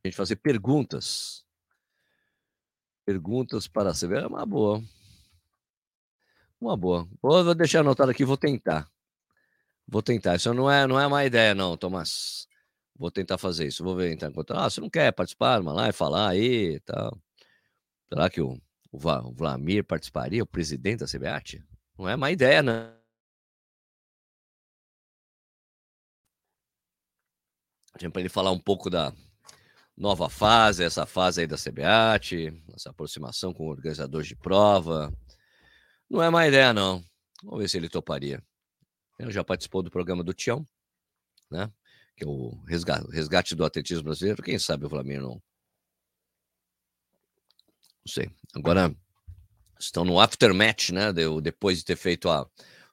A 0.03 0.07
gente 0.07 0.17
fazer 0.17 0.35
perguntas. 0.35 1.45
Perguntas 3.05 3.67
para 3.67 3.91
ver 3.91 4.23
é 4.23 4.27
uma 4.27 4.45
boa. 4.45 4.83
Uma 6.59 6.77
boa. 6.77 7.07
Vou 7.21 7.55
deixar 7.55 7.79
anotado 7.79 8.11
aqui, 8.11 8.25
vou 8.25 8.37
tentar. 8.37 8.89
Vou 9.87 10.03
tentar. 10.03 10.35
Isso 10.35 10.53
não 10.53 10.69
é, 10.69 10.85
não 10.85 10.99
é 10.99 11.07
má 11.07 11.25
ideia, 11.25 11.55
não, 11.55 11.75
Tomás. 11.77 12.47
Vou 12.95 13.09
tentar 13.09 13.37
fazer 13.37 13.67
isso. 13.67 13.83
Vou 13.83 13.95
ver 13.95 14.11
então. 14.11 14.31
Ah, 14.49 14.69
você 14.69 14.81
não 14.81 14.89
quer 14.89 15.11
participar 15.11 15.59
de 15.59 15.61
uma 15.63 15.73
live, 15.73 15.97
falar 15.97 16.29
aí 16.29 16.75
e 16.75 16.79
tal. 16.81 17.17
Será 18.09 18.29
que 18.29 18.41
o 18.41 18.61
o 18.91 18.97
Vladimir 18.97 19.83
participaria, 19.85 20.43
o 20.43 20.47
presidente 20.47 20.99
da 20.99 21.07
CBAT? 21.07 21.63
Não 21.97 22.09
é 22.09 22.15
má 22.15 22.31
ideia, 22.31 22.61
né? 22.61 22.93
Para 27.93 28.19
ele 28.19 28.29
falar 28.29 28.51
um 28.51 28.59
pouco 28.59 28.89
da 28.89 29.13
nova 29.95 30.29
fase, 30.29 30.83
essa 30.83 31.05
fase 31.05 31.41
aí 31.41 31.47
da 31.47 31.57
CBAT, 31.57 32.51
essa 32.73 32.89
aproximação 32.89 33.53
com 33.53 33.67
organizadores 33.67 34.27
de 34.27 34.35
prova. 34.35 35.13
Não 36.09 36.21
é 36.21 36.29
má 36.29 36.47
ideia, 36.47 36.73
não. 36.73 37.03
Vamos 37.43 37.59
ver 37.59 37.69
se 37.69 37.77
ele 37.77 37.89
toparia. 37.89 38.43
Ele 39.19 39.31
já 39.31 39.43
participou 39.43 39.83
do 39.83 39.91
programa 39.91 40.23
do 40.23 40.33
Tião, 40.33 40.67
né? 41.49 41.71
Que 42.15 42.23
é 42.23 42.27
o 42.27 42.61
resgate, 42.65 43.07
resgate 43.11 43.55
do 43.55 43.63
atletismo 43.63 44.05
brasileiro. 44.05 44.41
Quem 44.41 44.57
sabe 44.57 44.85
o 44.85 44.89
Vladimir 44.89 45.21
não 45.21 45.41
não 48.05 48.13
sei. 48.13 48.29
Agora 48.55 48.93
estão 49.79 50.03
no 50.05 50.19
aftermatch, 50.19 50.89
né? 50.91 51.11
depois 51.41 51.79
de 51.79 51.85
ter 51.85 51.95
feito 51.95 52.29
a 52.29 52.47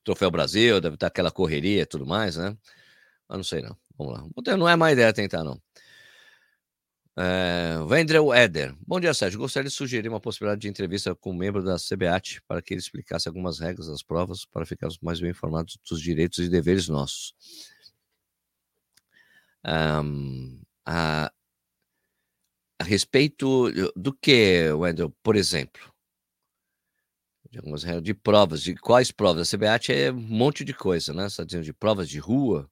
Troféu 0.05 0.31
Brasil, 0.31 0.81
deve 0.81 0.95
estar 0.95 1.09
aquela 1.09 1.31
correria 1.31 1.83
e 1.83 1.87
tudo 1.87 2.07
mais, 2.07 2.37
né? 2.37 2.57
Mas 3.29 3.37
não 3.37 3.45
sei 3.45 3.63
não. 3.63 3.77
Vamos 3.97 4.15
lá. 4.15 4.57
Não 4.57 4.69
é 4.69 4.77
má 4.77 4.93
ideia 4.93 5.13
tentar, 5.13 5.45
não. 5.45 5.61
É, 7.21 7.77
Wendel 7.81 8.33
Eder. 8.33 8.77
Bom 8.87 9.01
dia, 9.01 9.13
Sérgio. 9.13 9.41
Gostaria 9.41 9.69
de 9.69 9.75
sugerir 9.75 10.09
uma 10.09 10.21
possibilidade 10.21 10.61
de 10.61 10.69
entrevista 10.69 11.17
com 11.17 11.33
um 11.33 11.37
membro 11.37 11.65
da 11.65 11.77
CBAT 11.77 12.41
para 12.47 12.63
que 12.63 12.73
ele 12.73 12.81
explicasse 12.81 13.27
algumas 13.27 13.59
regras 13.59 13.89
das 13.89 14.05
provas 14.05 14.45
para 14.45 14.65
ficarmos 14.65 14.99
mais 15.03 15.21
bem 15.21 15.31
informados 15.31 15.77
dos 15.89 16.01
direitos 16.01 16.39
e 16.39 16.49
deveres 16.49 16.87
nossos. 16.87 17.35
Um, 19.67 20.61
a, 20.87 21.33
a 22.79 22.85
respeito 22.85 23.71
do 23.97 24.13
que, 24.13 24.71
Wendel, 24.73 25.11
por 25.23 25.37
exemplo? 25.37 25.93
De 27.51 27.59
algumas 27.59 27.83
de 28.03 28.15
provas, 28.15 28.63
de 28.63 28.75
quais 28.77 29.11
provas? 29.11 29.53
A 29.53 29.57
CBAT 29.57 29.93
é 29.93 30.13
um 30.13 30.21
monte 30.21 30.65
de 30.65 30.75
coisa, 30.75 31.13
né? 31.13 31.23
Você 31.23 31.27
está 31.29 31.45
dizendo 31.45 31.65
de 31.65 31.73
provas 31.73 32.09
de 32.09 32.19
rua. 32.19 32.71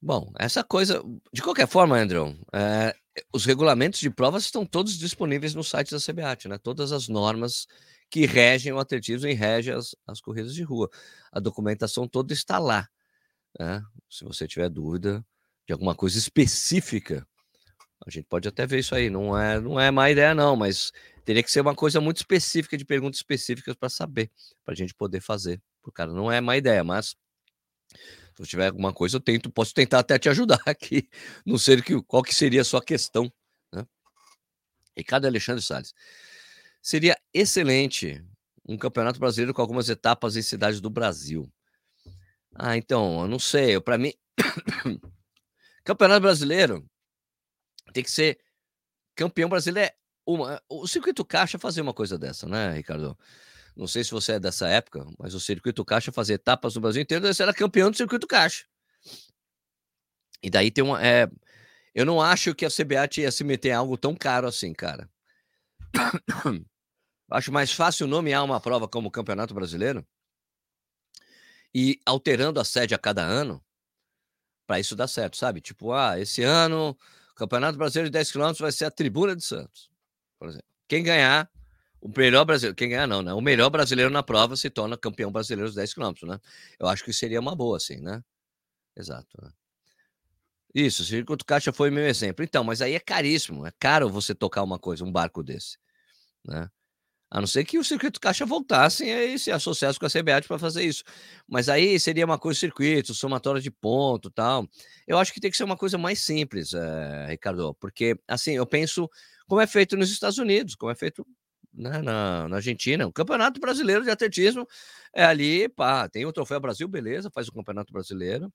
Bom, 0.00 0.32
essa 0.38 0.62
coisa, 0.62 1.02
de 1.32 1.42
qualquer 1.42 1.66
forma, 1.66 1.98
Andrew, 1.98 2.38
é, 2.52 2.94
os 3.32 3.44
regulamentos 3.44 3.98
de 3.98 4.08
provas 4.08 4.44
estão 4.44 4.64
todos 4.64 4.96
disponíveis 4.96 5.54
no 5.54 5.64
site 5.64 5.90
da 5.90 5.98
CBAT, 5.98 6.48
né? 6.48 6.56
Todas 6.56 6.92
as 6.92 7.08
normas 7.08 7.66
que 8.08 8.24
regem 8.24 8.72
o 8.72 8.78
atletismo 8.78 9.28
e 9.28 9.34
regem 9.34 9.74
as, 9.74 9.94
as 10.06 10.20
corridas 10.20 10.54
de 10.54 10.62
rua. 10.62 10.88
A 11.32 11.40
documentação 11.40 12.06
toda 12.08 12.32
está 12.32 12.58
lá. 12.58 12.88
Né? 13.58 13.82
Se 14.08 14.24
você 14.24 14.46
tiver 14.46 14.68
dúvida 14.68 15.24
de 15.66 15.72
alguma 15.72 15.94
coisa 15.94 16.16
específica 16.16 17.26
a 18.08 18.10
gente 18.10 18.26
pode 18.26 18.48
até 18.48 18.66
ver 18.66 18.78
isso 18.80 18.94
aí. 18.94 19.10
Não 19.10 19.38
é, 19.38 19.60
não 19.60 19.78
é 19.78 19.90
má 19.90 20.10
ideia, 20.10 20.34
não, 20.34 20.56
mas 20.56 20.92
teria 21.24 21.42
que 21.42 21.50
ser 21.50 21.60
uma 21.60 21.74
coisa 21.74 22.00
muito 22.00 22.18
específica, 22.18 22.76
de 22.76 22.84
perguntas 22.84 23.18
específicas 23.18 23.74
para 23.74 23.88
saber, 23.88 24.30
para 24.64 24.72
a 24.72 24.76
gente 24.76 24.94
poder 24.94 25.20
fazer. 25.20 25.60
O 25.82 25.92
cara 25.92 26.12
não 26.12 26.30
é 26.30 26.40
má 26.40 26.56
ideia, 26.56 26.82
mas 26.82 27.16
se 28.34 28.42
tiver 28.44 28.68
alguma 28.68 28.92
coisa, 28.92 29.16
eu 29.16 29.20
tento, 29.20 29.50
posso 29.50 29.74
tentar 29.74 29.98
até 29.98 30.18
te 30.18 30.28
ajudar 30.28 30.60
aqui. 30.66 31.08
Não 31.44 31.58
sei 31.58 31.82
que, 31.82 32.00
qual 32.02 32.22
que 32.22 32.34
seria 32.34 32.62
a 32.62 32.64
sua 32.64 32.82
questão. 32.82 33.32
Né? 33.72 33.86
Ricardo 34.96 35.26
Alexandre 35.26 35.62
Salles. 35.62 35.92
Seria 36.80 37.18
excelente 37.34 38.24
um 38.66 38.76
campeonato 38.78 39.18
brasileiro 39.18 39.52
com 39.52 39.60
algumas 39.60 39.88
etapas 39.88 40.36
em 40.36 40.42
cidades 40.42 40.80
do 40.80 40.88
Brasil. 40.88 41.50
Ah, 42.54 42.76
então, 42.76 43.22
eu 43.22 43.28
não 43.28 43.38
sei. 43.38 43.80
Para 43.80 43.98
mim, 43.98 44.12
campeonato 45.84 46.20
brasileiro 46.20 46.88
tem 47.92 48.02
que 48.02 48.10
ser 48.10 48.38
campeão 49.14 49.48
brasileiro. 49.48 49.90
É 49.90 49.94
uma, 50.26 50.62
o 50.68 50.86
circuito 50.86 51.24
caixa 51.24 51.58
fazia 51.58 51.82
uma 51.82 51.94
coisa 51.94 52.18
dessa, 52.18 52.46
né, 52.46 52.72
Ricardo? 52.72 53.18
Não 53.76 53.86
sei 53.86 54.02
se 54.04 54.10
você 54.10 54.32
é 54.32 54.40
dessa 54.40 54.68
época, 54.68 55.06
mas 55.18 55.34
o 55.34 55.40
circuito 55.40 55.84
caixa 55.84 56.10
fazia 56.10 56.34
etapas 56.34 56.74
no 56.74 56.80
Brasil 56.80 57.02
inteiro, 57.02 57.26
você 57.26 57.42
era 57.42 57.54
campeão 57.54 57.90
do 57.90 57.96
circuito 57.96 58.26
caixa. 58.26 58.64
E 60.42 60.50
daí 60.50 60.70
tem 60.70 60.84
uma. 60.84 61.04
É, 61.04 61.28
eu 61.94 62.04
não 62.04 62.20
acho 62.20 62.54
que 62.54 62.66
a 62.66 62.70
CBAT 62.70 63.20
ia 63.20 63.32
se 63.32 63.44
meter 63.44 63.70
em 63.70 63.72
algo 63.72 63.96
tão 63.96 64.14
caro 64.14 64.46
assim, 64.46 64.72
cara. 64.72 65.08
acho 67.30 67.52
mais 67.52 67.72
fácil 67.72 68.06
nomear 68.06 68.44
uma 68.44 68.60
prova 68.60 68.88
como 68.88 69.10
Campeonato 69.10 69.54
Brasileiro 69.54 70.06
e 71.74 72.00
alterando 72.06 72.60
a 72.60 72.64
sede 72.64 72.94
a 72.94 72.98
cada 72.98 73.22
ano 73.22 73.64
para 74.66 74.78
isso 74.80 74.94
dar 74.94 75.08
certo, 75.08 75.36
sabe? 75.36 75.60
Tipo, 75.60 75.92
ah, 75.92 76.18
esse 76.18 76.42
ano 76.42 76.96
Campeonato 77.38 77.78
Brasileiro 77.78 78.10
de 78.10 78.12
10 78.12 78.32
km 78.32 78.52
vai 78.58 78.72
ser 78.72 78.84
a 78.84 78.90
Tribuna 78.90 79.36
de 79.36 79.44
Santos, 79.44 79.88
por 80.40 80.48
exemplo. 80.48 80.66
Quem 80.88 81.04
ganhar, 81.04 81.48
o 82.00 82.08
melhor 82.16 82.44
brasileiro, 82.44 82.74
quem 82.74 82.88
ganhar 82.88 83.06
não, 83.06 83.22
né? 83.22 83.32
O 83.32 83.40
melhor 83.40 83.70
brasileiro 83.70 84.10
na 84.10 84.24
prova 84.24 84.56
se 84.56 84.68
torna 84.68 84.96
campeão 84.96 85.30
brasileiro 85.30 85.68
dos 85.68 85.76
10 85.76 85.94
km, 85.94 86.12
né? 86.24 86.40
Eu 86.80 86.88
acho 86.88 87.04
que 87.04 87.12
seria 87.12 87.38
uma 87.38 87.54
boa, 87.54 87.76
assim, 87.76 88.00
né? 88.00 88.24
Exato. 88.96 89.28
Né? 89.40 89.50
Isso, 90.74 91.02
o 91.02 91.04
circuito 91.04 91.44
caixa 91.44 91.72
foi 91.72 91.90
meu 91.90 92.06
exemplo. 92.08 92.44
Então, 92.44 92.64
mas 92.64 92.82
aí 92.82 92.94
é 92.94 93.00
caríssimo, 93.00 93.64
é 93.64 93.72
caro 93.78 94.10
você 94.10 94.34
tocar 94.34 94.64
uma 94.64 94.78
coisa, 94.78 95.04
um 95.04 95.12
barco 95.12 95.40
desse, 95.40 95.78
né? 96.44 96.68
A 97.30 97.40
não 97.40 97.46
ser 97.46 97.64
que 97.64 97.78
o 97.78 97.84
circuito 97.84 98.18
caixa 98.18 98.46
voltasse 98.46 99.04
e 99.04 99.38
se 99.38 99.50
associasse 99.50 99.98
com 99.98 100.06
a 100.06 100.10
CBAT 100.10 100.48
para 100.48 100.58
fazer 100.58 100.84
isso. 100.84 101.04
Mas 101.46 101.68
aí 101.68 102.00
seria 102.00 102.24
uma 102.24 102.38
coisa 102.38 102.58
circuito, 102.58 103.14
somatória 103.14 103.60
de 103.60 103.70
ponto 103.70 104.30
tal. 104.30 104.66
Eu 105.06 105.18
acho 105.18 105.32
que 105.32 105.40
tem 105.40 105.50
que 105.50 105.56
ser 105.56 105.64
uma 105.64 105.76
coisa 105.76 105.98
mais 105.98 106.20
simples, 106.20 106.72
é, 106.72 107.26
Ricardo, 107.28 107.74
porque 107.74 108.18
assim, 108.26 108.52
eu 108.52 108.64
penso 108.66 109.10
como 109.46 109.60
é 109.60 109.66
feito 109.66 109.96
nos 109.96 110.10
Estados 110.10 110.38
Unidos, 110.38 110.74
como 110.74 110.90
é 110.90 110.94
feito 110.94 111.26
né, 111.72 112.00
na, 112.00 112.48
na, 112.48 112.56
Argentina. 112.56 113.06
O 113.06 113.12
Campeonato 113.12 113.60
Brasileiro 113.60 114.04
de 114.04 114.10
Atletismo 114.10 114.66
é 115.14 115.24
ali, 115.24 115.68
pá, 115.68 116.08
tem 116.08 116.24
o 116.24 116.32
Troféu 116.32 116.60
Brasil, 116.60 116.88
beleza, 116.88 117.30
faz 117.30 117.48
o 117.48 117.52
Campeonato 117.52 117.92
Brasileiro. 117.92 118.50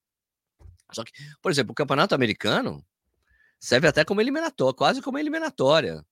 Só 0.91 1.03
que, 1.03 1.11
por 1.41 1.51
exemplo, 1.51 1.71
o 1.73 1.75
Campeonato 1.75 2.15
Americano 2.15 2.83
serve 3.59 3.87
até 3.87 4.03
como 4.03 4.19
eliminatória, 4.19 4.73
quase 4.73 5.01
como 5.01 5.19
eliminatória 5.19 6.03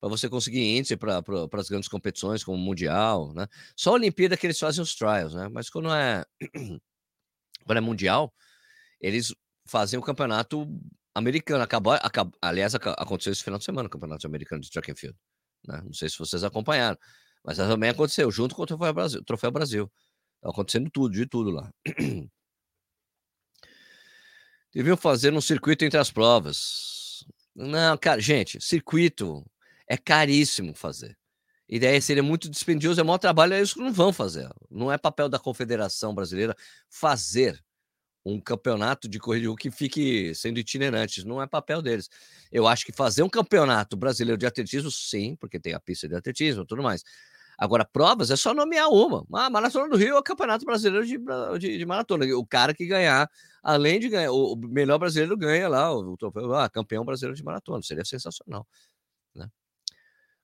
para 0.00 0.08
você 0.08 0.28
conseguir 0.28 0.78
índice 0.78 0.96
para 0.96 1.22
as 1.52 1.68
grandes 1.68 1.88
competições, 1.88 2.42
como 2.42 2.56
o 2.56 2.60
Mundial, 2.60 3.34
né? 3.34 3.46
Só 3.76 3.90
a 3.90 3.94
Olimpíada 3.94 4.36
que 4.36 4.46
eles 4.46 4.58
fazem 4.58 4.82
os 4.82 4.94
trials, 4.94 5.34
né? 5.34 5.48
Mas 5.48 5.68
quando 5.68 5.92
é, 5.92 6.24
quando 7.66 7.78
é 7.78 7.80
Mundial, 7.80 8.32
eles 9.00 9.34
fazem 9.66 9.98
o 9.98 10.02
campeonato 10.02 10.66
americano. 11.14 11.62
Acabou, 11.62 11.92
acabou, 11.92 12.32
aliás, 12.40 12.74
aconteceu 12.74 13.32
esse 13.32 13.44
final 13.44 13.58
de 13.58 13.64
semana 13.64 13.88
o 13.88 13.90
campeonato 13.90 14.26
americano 14.26 14.62
de 14.62 14.70
track 14.70 14.90
and 14.90 14.96
field. 14.96 15.18
Né? 15.66 15.82
Não 15.84 15.92
sei 15.92 16.08
se 16.08 16.18
vocês 16.18 16.42
acompanharam, 16.42 16.98
mas 17.44 17.58
também 17.58 17.90
aconteceu 17.90 18.30
junto 18.30 18.54
com 18.54 18.62
o 18.62 18.66
Troféu 18.66 18.94
Brasil. 18.94 19.22
Troféu 19.24 19.50
Brasil. 19.50 19.92
Tá 20.40 20.48
acontecendo 20.48 20.90
tudo, 20.90 21.12
de 21.12 21.26
tudo 21.26 21.50
lá. 21.50 21.70
Deviam 24.72 24.96
fazer 24.96 25.34
um 25.34 25.40
circuito 25.40 25.84
entre 25.84 25.98
as 25.98 26.10
provas. 26.10 27.24
Não, 27.54 27.98
cara, 27.98 28.20
gente, 28.20 28.58
circuito 28.62 29.44
é 29.90 29.96
caríssimo 29.96 30.72
fazer. 30.72 31.18
E 31.68 31.80
daí 31.80 32.00
seria 32.00 32.22
muito 32.22 32.48
dispendioso, 32.48 33.00
é 33.00 33.04
maior 33.04 33.18
trabalho, 33.18 33.54
é 33.54 33.60
isso 33.60 33.74
que 33.74 33.80
não 33.80 33.92
vão 33.92 34.12
fazer. 34.12 34.48
Não 34.70 34.90
é 34.90 34.96
papel 34.96 35.28
da 35.28 35.38
Confederação 35.38 36.14
Brasileira 36.14 36.54
fazer 36.88 37.60
um 38.24 38.40
campeonato 38.40 39.08
de 39.08 39.18
corrida 39.18 39.52
que 39.56 39.70
fique 39.70 40.32
sendo 40.34 40.60
itinerante, 40.60 41.26
não 41.26 41.42
é 41.42 41.46
papel 41.46 41.82
deles. 41.82 42.08
Eu 42.52 42.68
acho 42.68 42.86
que 42.86 42.92
fazer 42.92 43.24
um 43.24 43.28
campeonato 43.28 43.96
brasileiro 43.96 44.38
de 44.38 44.46
atletismo, 44.46 44.90
sim, 44.92 45.34
porque 45.36 45.58
tem 45.58 45.74
a 45.74 45.80
pista 45.80 46.08
de 46.08 46.14
atletismo 46.14 46.62
e 46.62 46.66
tudo 46.66 46.82
mais. 46.82 47.02
Agora, 47.58 47.84
provas 47.84 48.30
é 48.30 48.36
só 48.36 48.54
nomear 48.54 48.88
uma. 48.88 49.24
Ah, 49.34 49.50
Maratona 49.50 49.88
do 49.88 49.96
Rio 49.96 50.16
é 50.16 50.18
o 50.18 50.22
Campeonato 50.22 50.64
Brasileiro 50.64 51.04
de, 51.04 51.18
de, 51.58 51.78
de, 51.78 51.86
Maratona. 51.86 52.24
O 52.36 52.46
cara 52.46 52.72
que 52.72 52.86
ganhar, 52.86 53.28
além 53.62 54.00
de 54.00 54.08
ganhar, 54.08 54.32
o 54.32 54.56
melhor 54.56 54.98
brasileiro 54.98 55.36
ganha 55.36 55.68
lá, 55.68 55.92
o, 55.94 56.16
o 56.16 56.54
ah, 56.54 56.70
campeão 56.70 57.04
brasileiro 57.04 57.36
de 57.36 57.44
maratona. 57.44 57.82
Seria 57.82 58.04
sensacional. 58.04 58.66
Né? 59.34 59.46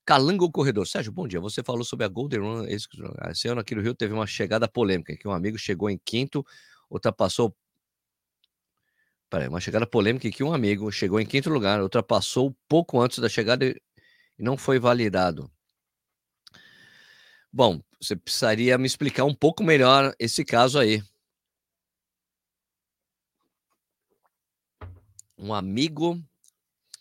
Calango 0.07 0.51
Corredor. 0.51 0.87
Sérgio, 0.87 1.13
bom 1.13 1.27
dia. 1.27 1.41
Você 1.41 1.65
falou 1.65 1.83
sobre 1.83 2.07
a 2.07 2.09
Golden 2.09 2.41
Run. 2.41 2.67
Esse 2.69 3.49
ano 3.49 3.61
aqui 3.61 3.75
no 3.75 3.83
Rio 3.83 3.93
teve 3.93 4.15
uma 4.15 4.27
chegada 4.27 4.69
polêmica, 4.69 5.17
que 5.17 5.27
um 5.27 5.33
amigo 5.33 5.59
chegou 5.59 5.91
em 5.91 5.99
quinto, 5.99 6.47
ultrapassou 6.89 7.55
Peraí, 9.29 9.49
uma 9.49 9.61
chegada 9.61 9.85
polêmica 9.85 10.31
que 10.31 10.45
um 10.45 10.53
amigo 10.53 10.91
chegou 10.93 11.19
em 11.19 11.27
quinto 11.27 11.51
lugar, 11.51 11.83
ultrapassou 11.83 12.57
pouco 12.69 13.01
antes 13.01 13.19
da 13.19 13.29
chegada 13.29 13.67
e 13.67 13.83
não 14.39 14.57
foi 14.57 14.79
validado. 14.79 15.51
Bom, 17.53 17.83
você 18.01 18.15
precisaria 18.15 18.79
me 18.79 18.87
explicar 18.87 19.25
um 19.25 19.35
pouco 19.35 19.65
melhor 19.65 20.15
esse 20.21 20.45
caso 20.45 20.79
aí. 20.79 21.03
Um 25.37 25.53
amigo 25.53 26.23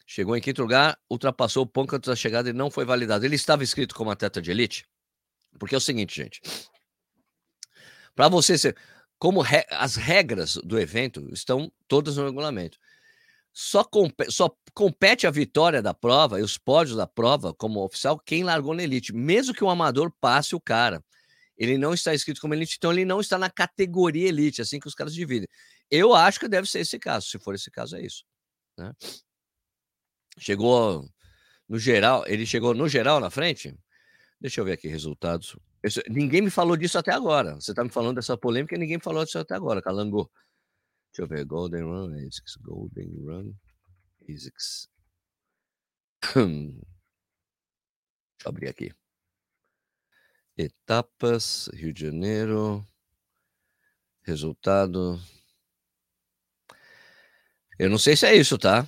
chegou 0.06 0.36
em 0.38 0.42
quinto 0.42 0.62
lugar, 0.62 0.98
ultrapassou 1.10 1.66
pouco 1.66 1.96
antes 1.96 2.08
da 2.08 2.16
chegada 2.16 2.50
e 2.50 2.54
não 2.54 2.70
foi 2.70 2.86
validado. 2.86 3.26
Ele 3.26 3.36
estava 3.36 3.64
inscrito 3.64 3.96
como 3.96 4.12
atleta 4.12 4.42
de 4.42 4.52
elite? 4.52 4.86
Porque 5.60 5.76
é 5.76 5.78
o 5.78 5.82
seguinte, 5.82 6.16
gente. 6.16 6.42
Para 8.14 8.30
você 8.30 8.58
ser 8.58 8.78
como 9.18 9.42
re, 9.42 9.66
as 9.70 9.96
regras 9.96 10.56
do 10.64 10.80
evento 10.80 11.28
estão 11.34 11.72
todas 11.88 12.18
no 12.18 12.26
regulamento. 12.26 12.78
Só, 13.52 13.88
só 14.30 14.54
compete 14.74 15.26
a 15.26 15.32
vitória 15.32 15.82
da 15.82 15.94
prova 15.94 16.40
e 16.40 16.44
os 16.44 16.58
pódios 16.58 16.98
da 16.98 17.08
prova 17.08 17.54
como 17.54 17.84
oficial 17.84 18.20
quem 18.20 18.44
largou 18.44 18.74
na 18.74 18.84
elite, 18.84 19.14
mesmo 19.14 19.54
que 19.54 19.64
o 19.64 19.68
um 19.68 19.70
amador 19.70 20.12
passe 20.20 20.56
o 20.56 20.60
cara. 20.60 21.04
Ele 21.58 21.78
não 21.78 21.94
está 21.94 22.14
inscrito 22.14 22.42
como 22.42 22.54
elite, 22.54 22.76
então 22.78 22.92
ele 22.92 23.06
não 23.06 23.22
está 23.22 23.38
na 23.38 23.50
categoria 23.50 24.28
elite, 24.28 24.62
assim 24.62 24.78
que 24.78 24.88
os 24.88 24.94
caras 24.94 25.14
dividem. 25.14 25.48
Eu 25.90 26.14
acho 26.14 26.40
que 26.40 26.50
deve 26.50 26.70
ser 26.70 26.80
esse 26.80 27.00
caso. 27.00 27.28
Se 27.28 27.40
for 27.40 27.56
esse 27.56 27.72
caso, 27.72 27.96
é 27.96 28.02
isso. 28.02 28.26
Né? 28.78 28.92
Chegou 30.38 31.10
no 31.68 31.80
geral, 31.80 32.24
ele 32.28 32.46
chegou 32.46 32.74
no 32.74 32.88
geral 32.88 33.20
na 33.20 33.30
frente. 33.30 33.78
Deixa 34.40 34.62
eu 34.62 34.66
ver 34.66 34.74
aqui 34.74 34.88
resultados. 34.88 35.58
Isso, 35.84 36.02
ninguém 36.10 36.42
me 36.42 36.50
falou 36.50 36.76
disso 36.76 36.98
até 36.98 37.12
agora. 37.12 37.56
Você 37.56 37.72
está 37.72 37.84
me 37.84 37.90
falando 37.90 38.16
dessa 38.16 38.38
polêmica 38.38 38.76
e 38.76 38.78
ninguém 38.78 39.00
falou 39.00 39.24
disso 39.24 39.40
até 39.40 39.56
agora, 39.56 39.82
Calango. 39.82 40.30
Deixa 41.12 41.24
eu 41.24 41.28
ver. 41.28 41.46
Golden 41.46 41.84
Run, 41.84 42.28
ASICS, 42.28 42.58
Golden 42.58 43.10
Run, 43.24 43.54
ASICS. 44.30 44.90
Deixa 46.22 46.40
eu 46.40 46.82
abrir 48.46 48.68
aqui. 48.68 48.94
Etapas, 50.58 51.70
Rio 51.74 51.94
de 51.94 52.02
Janeiro. 52.02 52.86
Resultado. 54.24 55.20
Eu 57.78 57.90
não 57.90 57.98
sei 57.98 58.16
se 58.16 58.26
é 58.26 58.36
isso, 58.36 58.58
tá? 58.58 58.88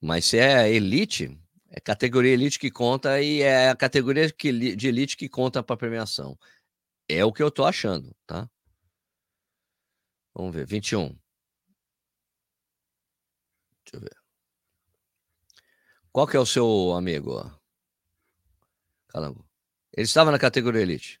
Mas 0.00 0.26
se 0.26 0.38
é 0.38 0.70
elite, 0.70 1.38
é 1.70 1.80
categoria 1.80 2.32
elite 2.32 2.58
que 2.58 2.70
conta 2.70 3.20
e 3.20 3.42
é 3.42 3.70
a 3.70 3.76
categoria 3.76 4.30
que, 4.30 4.76
de 4.76 4.88
elite 4.88 5.16
que 5.16 5.28
conta 5.28 5.62
para 5.62 5.76
premiação. 5.76 6.38
É 7.08 7.24
o 7.24 7.32
que 7.32 7.42
eu 7.42 7.50
tô 7.50 7.64
achando, 7.64 8.14
tá? 8.26 8.48
Vamos 10.34 10.54
ver, 10.54 10.66
21. 10.66 11.08
Deixa 13.84 13.96
eu 13.96 14.00
ver. 14.00 14.16
Qual 16.12 16.26
que 16.26 16.36
é 16.36 16.40
o 16.40 16.46
seu 16.46 16.92
amigo? 16.92 17.40
Calango. 19.08 19.46
Ele 19.92 20.04
estava 20.04 20.30
na 20.30 20.38
categoria 20.38 20.82
elite. 20.82 21.20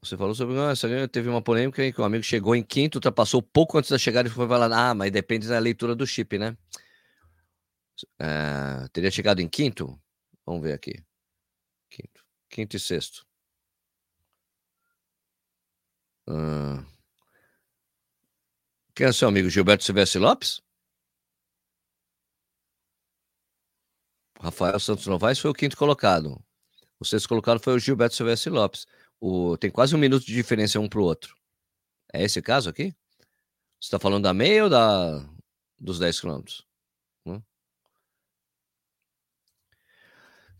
Você 0.00 0.16
falou 0.16 0.34
sobre 0.34 0.56
essa 0.56 1.08
teve 1.08 1.28
uma 1.28 1.42
polêmica 1.42 1.84
em 1.84 1.92
que 1.92 2.00
um 2.00 2.04
amigo 2.04 2.22
chegou 2.22 2.54
em 2.54 2.62
quinto, 2.62 2.98
ultrapassou 2.98 3.42
pouco 3.42 3.78
antes 3.78 3.90
da 3.90 3.98
chegada 3.98 4.28
e 4.28 4.30
foi 4.32 4.46
falar: 4.46 4.72
Ah, 4.72 4.94
mas 4.94 5.10
depende 5.10 5.48
da 5.48 5.58
leitura 5.58 5.94
do 5.94 6.06
chip, 6.06 6.38
né? 6.38 6.56
É, 8.18 8.86
teria 8.92 9.10
chegado 9.10 9.40
em 9.40 9.48
quinto? 9.48 10.00
Vamos 10.46 10.62
ver 10.62 10.72
aqui. 10.72 11.04
Quinto, 11.90 12.24
quinto 12.48 12.76
e 12.76 12.80
sexto. 12.80 13.26
Uh, 16.28 16.84
quem 18.94 19.06
é 19.06 19.12
seu 19.12 19.28
amigo? 19.28 19.50
Gilberto 19.50 19.82
Silvestre 19.82 20.20
Lopes? 20.20 20.62
Rafael 24.40 24.78
Santos 24.78 25.06
Novaes 25.06 25.38
foi 25.38 25.50
o 25.50 25.54
quinto 25.54 25.76
colocado. 25.76 26.40
O 27.00 27.04
sexto 27.04 27.28
colocado 27.28 27.60
foi 27.60 27.74
o 27.74 27.78
Gilberto 27.78 28.14
Silvestre 28.14 28.50
Lopes. 28.50 28.86
O, 29.20 29.56
tem 29.56 29.70
quase 29.70 29.94
um 29.94 29.98
minuto 29.98 30.24
de 30.24 30.32
diferença 30.34 30.78
um 30.78 30.88
para 30.88 31.00
o 31.00 31.04
outro. 31.04 31.34
É 32.12 32.22
esse 32.22 32.40
caso 32.40 32.70
aqui? 32.70 32.94
Você 33.80 33.86
está 33.86 33.98
falando 33.98 34.24
da 34.24 34.34
meia 34.34 34.64
ou 34.64 34.70
da, 34.70 35.24
dos 35.78 35.98
10 35.98 36.20
quilômetros? 36.20 36.68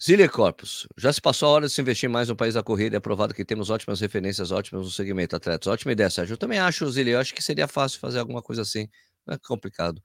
Zília 0.00 0.28
Corpus, 0.28 0.86
já 0.96 1.12
se 1.12 1.20
passou 1.20 1.48
a 1.48 1.52
hora 1.52 1.66
de 1.66 1.72
se 1.72 1.80
investir 1.80 2.08
mais 2.08 2.28
no 2.28 2.36
país 2.36 2.54
da 2.54 2.62
corrida. 2.62 2.96
É 2.96 3.00
provado 3.00 3.34
que 3.34 3.44
temos 3.44 3.68
ótimas 3.68 4.00
referências, 4.00 4.52
ótimas 4.52 4.84
no 4.84 4.90
segmento 4.92 5.34
atletas. 5.34 5.66
Ótima 5.66 5.90
ideia, 5.90 6.08
Sérgio. 6.08 6.34
Eu 6.34 6.38
também 6.38 6.60
acho, 6.60 6.88
Zília. 6.88 7.14
Eu 7.14 7.20
acho 7.20 7.34
que 7.34 7.42
seria 7.42 7.66
fácil 7.66 7.98
fazer 7.98 8.20
alguma 8.20 8.40
coisa 8.40 8.62
assim. 8.62 8.88
Não 9.26 9.34
é 9.34 9.38
complicado. 9.38 10.00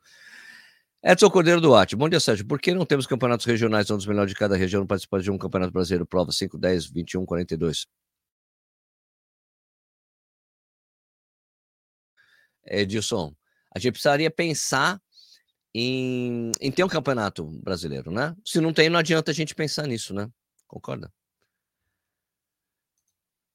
Edson 1.03 1.29
Cordeiro 1.29 1.61
Duarte. 1.61 1.95
Bom 1.95 2.09
dia, 2.09 2.19
Sérgio. 2.19 2.47
Por 2.47 2.59
que 2.59 2.73
não 2.73 2.87
temos 2.87 3.05
campeonatos 3.05 3.45
regionais 3.45 3.91
onde 3.91 4.01
os 4.01 4.07
melhores 4.07 4.31
de 4.31 4.39
cada 4.39 4.57
região 4.57 4.85
participam 4.87 5.19
de 5.19 5.29
um 5.29 5.37
campeonato 5.37 5.71
brasileiro? 5.71 6.07
Prova 6.07 6.31
5, 6.31 6.57
10, 6.57 6.87
21, 6.87 7.23
42. 7.23 7.85
Edilson, 12.65 13.36
a 13.73 13.80
gente 13.80 13.93
precisaria 13.93 14.30
pensar 14.30 15.02
em, 15.73 16.52
em 16.62 16.71
ter 16.71 16.84
um 16.84 16.88
campeonato 16.88 17.45
brasileiro, 17.62 18.12
né? 18.12 18.36
Se 18.45 18.62
não 18.62 18.73
tem, 18.73 18.89
não 18.89 18.99
adianta 18.99 19.32
a 19.32 19.34
gente 19.34 19.56
pensar 19.56 19.88
nisso, 19.88 20.13
né? 20.13 20.30
Concorda? 20.67 21.12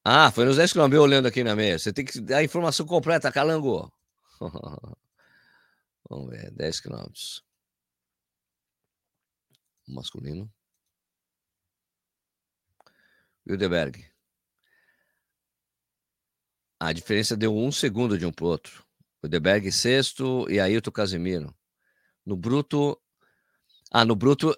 Ah, 0.05 0.31
foi 0.31 0.45
nos 0.45 0.57
10 0.57 0.73
km, 0.73 0.95
olhando 1.01 1.29
aqui 1.29 1.45
na 1.45 1.55
meia. 1.55 1.79
Você 1.79 1.93
tem 1.93 2.05
que 2.05 2.21
dar 2.21 2.39
a 2.39 2.45
informação 2.45 2.87
completa, 2.87 3.31
Calango. 3.31 3.93
Vamos 6.09 6.31
ver, 6.31 6.51
10 6.53 6.81
km. 6.81 7.07
Masculino. 9.87 10.51
Wildeberg. 13.47 14.05
A 16.81 16.93
diferença 16.93 17.37
deu 17.37 17.57
um 17.57 17.73
segundo 17.73 18.17
de 18.17 18.25
um 18.25 18.33
para 18.33 18.45
o 18.45 18.49
outro. 18.49 18.88
Wildeberg 19.23 19.71
sexto 19.73 20.49
e 20.51 20.61
Ailton 20.61 20.91
Casimiro. 20.93 21.55
No 22.25 22.37
bruto. 22.37 23.01
Ah, 23.91 24.05
no 24.05 24.15
bruto. 24.15 24.57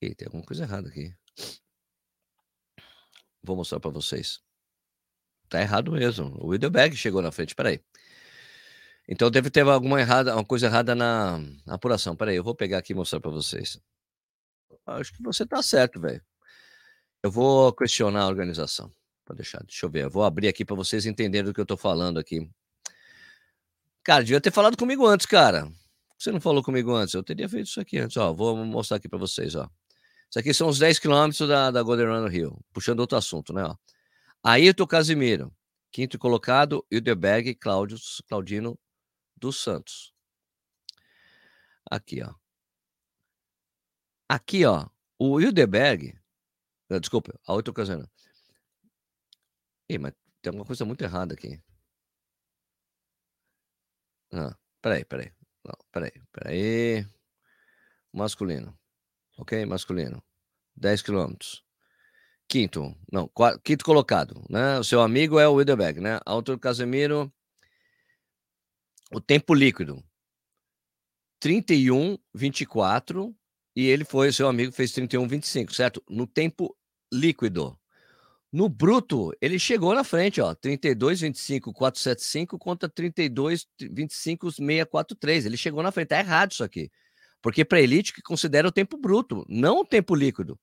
Ih, 0.00 0.14
tem 0.14 0.26
alguma 0.26 0.44
coisa 0.44 0.64
errada 0.64 0.88
aqui. 0.88 1.14
Vou 3.42 3.56
mostrar 3.56 3.80
para 3.80 3.90
vocês. 3.90 4.40
Tá 5.48 5.60
errado 5.60 5.92
mesmo. 5.92 6.36
O 6.40 6.48
Widelberg 6.48 6.96
chegou 6.96 7.22
na 7.22 7.32
frente. 7.32 7.54
Peraí. 7.54 7.82
Então 9.08 9.30
deve 9.30 9.50
ter 9.50 9.60
alguma 9.60 10.00
errada, 10.00 10.34
uma 10.34 10.44
coisa 10.44 10.66
errada 10.66 10.94
na, 10.94 11.38
na 11.66 11.74
apuração. 11.74 12.16
Peraí, 12.16 12.36
eu 12.36 12.44
vou 12.44 12.54
pegar 12.54 12.78
aqui 12.78 12.92
e 12.92 12.96
mostrar 12.96 13.20
para 13.20 13.30
vocês. 13.30 13.78
Acho 14.86 15.12
que 15.12 15.22
você 15.22 15.46
tá 15.46 15.62
certo, 15.62 16.00
velho. 16.00 16.22
Eu 17.22 17.30
vou 17.30 17.72
questionar 17.74 18.22
a 18.22 18.28
organização. 18.28 18.92
Pode 19.24 19.38
deixar. 19.38 19.62
Deixa 19.64 19.86
eu 19.86 19.90
ver. 19.90 20.04
Eu 20.04 20.10
vou 20.10 20.24
abrir 20.24 20.48
aqui 20.48 20.64
para 20.64 20.76
vocês 20.76 21.06
entenderem 21.06 21.46
do 21.46 21.54
que 21.54 21.60
eu 21.60 21.66
tô 21.66 21.76
falando 21.76 22.18
aqui. 22.18 22.48
Cara, 24.02 24.22
devia 24.22 24.40
ter 24.40 24.50
falado 24.50 24.76
comigo 24.76 25.06
antes, 25.06 25.26
cara. 25.26 25.70
Você 26.18 26.30
não 26.30 26.40
falou 26.40 26.62
comigo 26.62 26.94
antes? 26.94 27.14
Eu 27.14 27.22
teria 27.22 27.48
feito 27.48 27.66
isso 27.66 27.80
aqui 27.80 27.98
antes. 27.98 28.16
Ó, 28.16 28.32
vou 28.32 28.56
mostrar 28.56 28.98
aqui 28.98 29.08
para 29.08 29.18
vocês, 29.18 29.54
ó. 29.54 29.68
Isso 30.30 30.38
aqui 30.38 30.52
são 30.52 30.68
os 30.68 30.78
10 30.78 30.98
quilômetros 30.98 31.48
da, 31.48 31.70
da 31.70 31.82
Golden 31.82 32.06
Run 32.06 32.28
Rio. 32.28 32.58
Puxando 32.72 33.00
outro 33.00 33.16
assunto, 33.16 33.52
né? 33.52 33.64
Ó. 33.64 33.76
Ayrton 34.42 34.86
Casimiro, 34.86 35.52
Quinto 35.90 36.18
colocado, 36.18 36.84
Hildeberg 36.90 37.54
Cláudio, 37.54 37.96
Claudino 38.28 38.78
dos 39.36 39.62
Santos. 39.62 40.12
Aqui, 41.90 42.22
ó. 42.22 42.34
Aqui, 44.28 44.64
ó. 44.64 44.88
O 45.18 45.40
Hildeberg. 45.40 46.18
Eh, 46.90 47.00
desculpa, 47.00 47.38
a 47.46 47.52
outra 47.54 47.70
ocasião. 47.70 48.08
Ih, 49.88 49.98
mas 49.98 50.12
tem 50.42 50.50
alguma 50.50 50.64
coisa 50.66 50.84
muito 50.84 51.02
errada 51.02 51.34
aqui. 51.34 51.60
Ah, 54.32 54.56
peraí, 54.82 55.04
peraí. 55.04 55.32
Não, 55.64 55.74
peraí, 55.92 56.12
peraí. 56.32 57.06
Masculino. 58.12 58.78
Ok? 59.38 59.64
Masculino. 59.66 60.22
10 60.76 61.02
quilômetros. 61.02 61.64
Quinto, 62.48 62.94
não, 63.10 63.26
quarto, 63.28 63.60
quinto 63.60 63.84
colocado, 63.84 64.44
né? 64.50 64.78
O 64.78 64.84
seu 64.84 65.00
amigo 65.00 65.38
é 65.38 65.48
o 65.48 65.54
Widerberg, 65.54 66.00
né? 66.00 66.20
Autor 66.26 66.58
Casemiro, 66.58 67.32
o 69.10 69.20
tempo 69.20 69.54
líquido, 69.54 70.04
31, 71.40 72.18
24, 72.34 73.34
e 73.74 73.86
ele 73.86 74.04
foi, 74.04 74.30
seu 74.30 74.46
amigo 74.46 74.72
fez 74.72 74.92
31, 74.92 75.26
25, 75.26 75.74
certo? 75.74 76.02
No 76.08 76.26
tempo 76.26 76.76
líquido. 77.12 77.78
No 78.54 78.68
bruto, 78.68 79.32
ele 79.40 79.58
chegou 79.58 79.96
na 79.96 80.04
frente, 80.04 80.40
ó, 80.40 80.54
32, 80.54 81.22
25, 81.22 81.72
475 81.72 82.56
contra 82.56 82.88
32, 82.88 83.66
25, 83.80 84.52
643. 84.52 85.46
Ele 85.46 85.56
chegou 85.56 85.82
na 85.82 85.90
frente, 85.90 86.10
tá 86.10 86.20
errado 86.20 86.52
isso 86.52 86.62
aqui. 86.62 86.88
Porque 87.42 87.64
para 87.64 87.80
elite 87.80 88.12
que 88.12 88.22
considera 88.22 88.68
o 88.68 88.70
tempo 88.70 88.96
bruto, 88.96 89.44
não 89.48 89.80
o 89.80 89.84
tempo 89.84 90.14
líquido. 90.14 90.56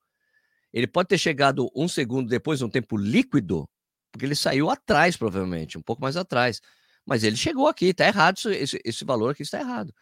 Ele 0.71 0.87
pode 0.87 1.09
ter 1.09 1.17
chegado 1.17 1.69
um 1.75 1.85
segundo 1.85 2.29
depois, 2.29 2.61
um 2.61 2.69
tempo 2.69 2.95
líquido, 2.95 3.69
porque 4.09 4.25
ele 4.25 4.35
saiu 4.35 4.69
atrás, 4.69 5.17
provavelmente, 5.17 5.77
um 5.77 5.81
pouco 5.81 6.01
mais 6.01 6.15
atrás. 6.15 6.61
Mas 7.05 7.25
ele 7.25 7.35
chegou 7.35 7.67
aqui, 7.67 7.87
está 7.87 8.07
errado, 8.07 8.39
esse, 8.53 8.79
esse 8.85 9.03
valor 9.03 9.31
aqui 9.31 9.43
está 9.43 9.59
errado. 9.59 9.93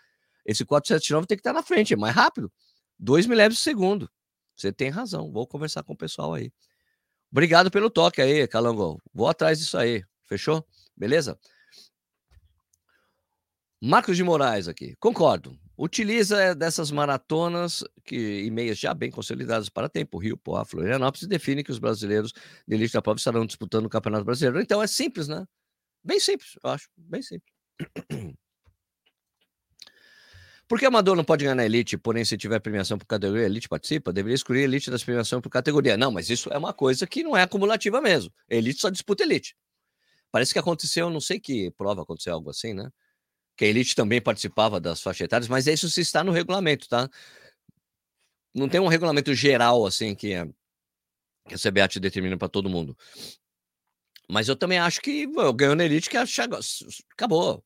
Esse 0.46 0.64
479 0.64 1.26
tem 1.26 1.38
que 1.38 1.42
estar 1.42 1.54
tá 1.54 1.60
na 1.60 1.64
frente, 1.64 1.96
é 1.96 1.98
mais 1.98 2.14
rápido. 2.14 2.54
2 3.00 3.26
milésimos 3.26 3.58
de 3.58 3.64
segundo. 3.64 4.12
Você 4.56 4.72
tem 4.72 4.90
razão, 4.90 5.32
vou 5.32 5.48
conversar 5.48 5.82
com 5.82 5.94
o 5.94 5.98
pessoal 5.98 6.36
aí. 6.36 6.54
Obrigado 7.32 7.70
pelo 7.70 7.90
toque 7.90 8.22
aí, 8.22 8.48
Calango. 8.48 9.02
Vou 9.14 9.28
atrás 9.28 9.60
disso 9.60 9.78
aí, 9.78 10.04
fechou? 10.26 10.66
Beleza? 10.96 11.40
Marcos 13.82 14.18
de 14.18 14.24
Moraes 14.24 14.68
aqui, 14.68 14.96
concordo. 15.00 15.58
Utiliza 15.78 16.42
eh, 16.42 16.54
dessas 16.54 16.92
maratonas 16.92 17.82
que, 18.04 18.44
e 18.44 18.52
meias 18.52 18.78
já 18.78 18.94
bem 18.94 19.10
consolidadas 19.10 19.70
para 19.70 19.88
tempo, 19.88 20.18
Rio, 20.18 20.36
Poá, 20.36 20.66
Florianópolis, 20.66 21.22
e 21.24 21.28
define 21.28 21.64
que 21.64 21.72
os 21.72 21.80
brasileiros 21.80 22.34
de 22.68 22.76
elite 22.76 22.94
da 22.94 23.02
prova 23.02 23.18
estarão 23.18 23.46
disputando 23.46 23.86
o 23.86 23.90
Campeonato 23.90 24.26
Brasileiro. 24.26 24.60
Então 24.60 24.84
é 24.84 24.88
simples, 24.88 25.30
né? 25.30 25.46
Bem 26.04 26.20
simples, 26.20 26.56
eu 26.62 26.70
acho. 26.70 26.90
Bem 26.98 27.22
simples. 27.22 27.54
Por 30.70 30.80
que 30.80 30.86
amador 30.86 31.18
não 31.18 31.24
pode 31.26 31.44
ganhar 31.44 31.56
na 31.56 31.66
elite, 31.66 31.98
porém, 31.98 32.24
se 32.24 32.38
tiver 32.38 32.60
premiação 32.60 32.98
por 32.98 33.06
categoria, 33.06 33.46
elite 33.46 33.68
participa? 33.68 34.14
Deveria 34.14 34.36
excluir 34.36 34.62
a 34.62 34.64
elite 34.64 34.90
das 34.90 35.04
premiações 35.04 35.42
por 35.42 35.50
categoria. 35.50 35.98
Não, 35.98 36.12
mas 36.12 36.30
isso 36.30 36.50
é 36.54 36.58
uma 36.58 36.72
coisa 36.72 37.06
que 37.06 37.24
não 37.24 37.36
é 37.36 37.42
acumulativa 37.42 38.00
mesmo. 38.00 38.32
elite 38.48 38.80
só 38.80 38.90
disputa 38.90 39.24
elite. 39.24 39.56
Parece 40.32 40.54
que 40.54 40.60
aconteceu, 40.60 41.10
não 41.10 41.20
sei 41.20 41.40
que 41.40 41.72
prova 41.72 42.04
aconteceu 42.04 42.36
algo 42.36 42.52
assim, 42.52 42.74
né? 42.74 42.90
que 43.60 43.66
a 43.66 43.68
elite 43.68 43.94
também 43.94 44.22
participava 44.22 44.80
das 44.80 45.02
faixas 45.02 45.26
etárias, 45.26 45.50
mas 45.50 45.68
isso 45.68 45.90
se 45.90 46.00
está 46.00 46.24
no 46.24 46.32
regulamento, 46.32 46.88
tá? 46.88 47.10
Não 48.56 48.70
tem 48.70 48.80
um 48.80 48.88
regulamento 48.88 49.34
geral 49.34 49.86
assim 49.86 50.16
que, 50.16 50.32
é, 50.32 50.46
que 51.46 51.56
a 51.56 51.58
CBAT 51.58 52.00
determina 52.00 52.38
para 52.38 52.48
todo 52.48 52.70
mundo. 52.70 52.98
Mas 54.30 54.48
eu 54.48 54.56
também 54.56 54.80
acho 54.80 55.02
que 55.02 55.28
ganhou 55.58 55.76
na 55.76 55.84
elite 55.84 56.10
que 56.10 56.16
acabou. 56.16 57.62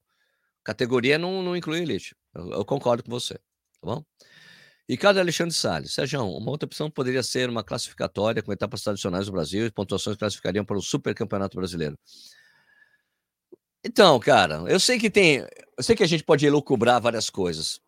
Categoria 0.64 1.20
não, 1.20 1.44
não 1.44 1.56
inclui 1.56 1.82
elite. 1.82 2.16
Eu, 2.34 2.52
eu, 2.52 2.66
concordo 2.66 3.04
com 3.04 3.12
você, 3.12 3.36
tá 3.36 3.42
bom? 3.84 4.06
Ricardo 4.90 5.20
Alexandre 5.20 5.54
Salles. 5.54 5.94
Sérgio, 5.94 6.22
uma 6.26 6.52
outra 6.52 6.66
opção 6.66 6.90
poderia 6.92 7.24
ser 7.24 7.50
uma 7.50 7.64
classificatória 7.64 8.42
com 8.42 8.52
etapas 8.52 8.82
tradicionais 8.82 9.28
do 9.28 9.32
Brasil 9.32 9.66
e 9.66 9.72
pontuações 9.72 10.18
classificariam 10.18 10.66
para 10.66 10.78
o 10.78 10.82
Super 10.82 11.16
Campeonato 11.16 11.56
Brasileiro. 11.58 11.98
Então, 13.86 14.20
cara, 14.20 14.64
eu 14.68 14.80
sei 14.80 14.98
que 14.98 15.10
tem. 15.10 15.46
Eu 15.78 15.84
sei 15.84 15.96
que 15.96 16.04
a 16.04 16.08
gente 16.08 16.24
pode 16.24 16.46
elucubrar 16.46 17.02
várias 17.02 17.30
coisas. 17.30 17.82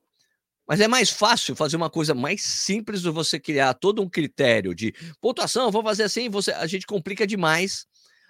Mas 0.68 0.82
é 0.82 0.88
mais 0.88 1.10
fácil 1.10 1.56
fazer 1.56 1.78
uma 1.78 1.90
coisa 1.90 2.14
mais 2.16 2.44
simples 2.44 3.02
do 3.02 3.14
você 3.14 3.40
criar 3.40 3.74
todo 3.76 4.02
um 4.02 4.10
critério 4.10 4.74
de 4.74 4.94
pontuação, 5.22 5.72
vou 5.72 5.84
fazer 5.84 6.04
assim, 6.04 6.28
você, 6.28 6.52
a 6.52 6.66
gente 6.66 6.88
complica 6.88 7.28
demais 7.28 7.86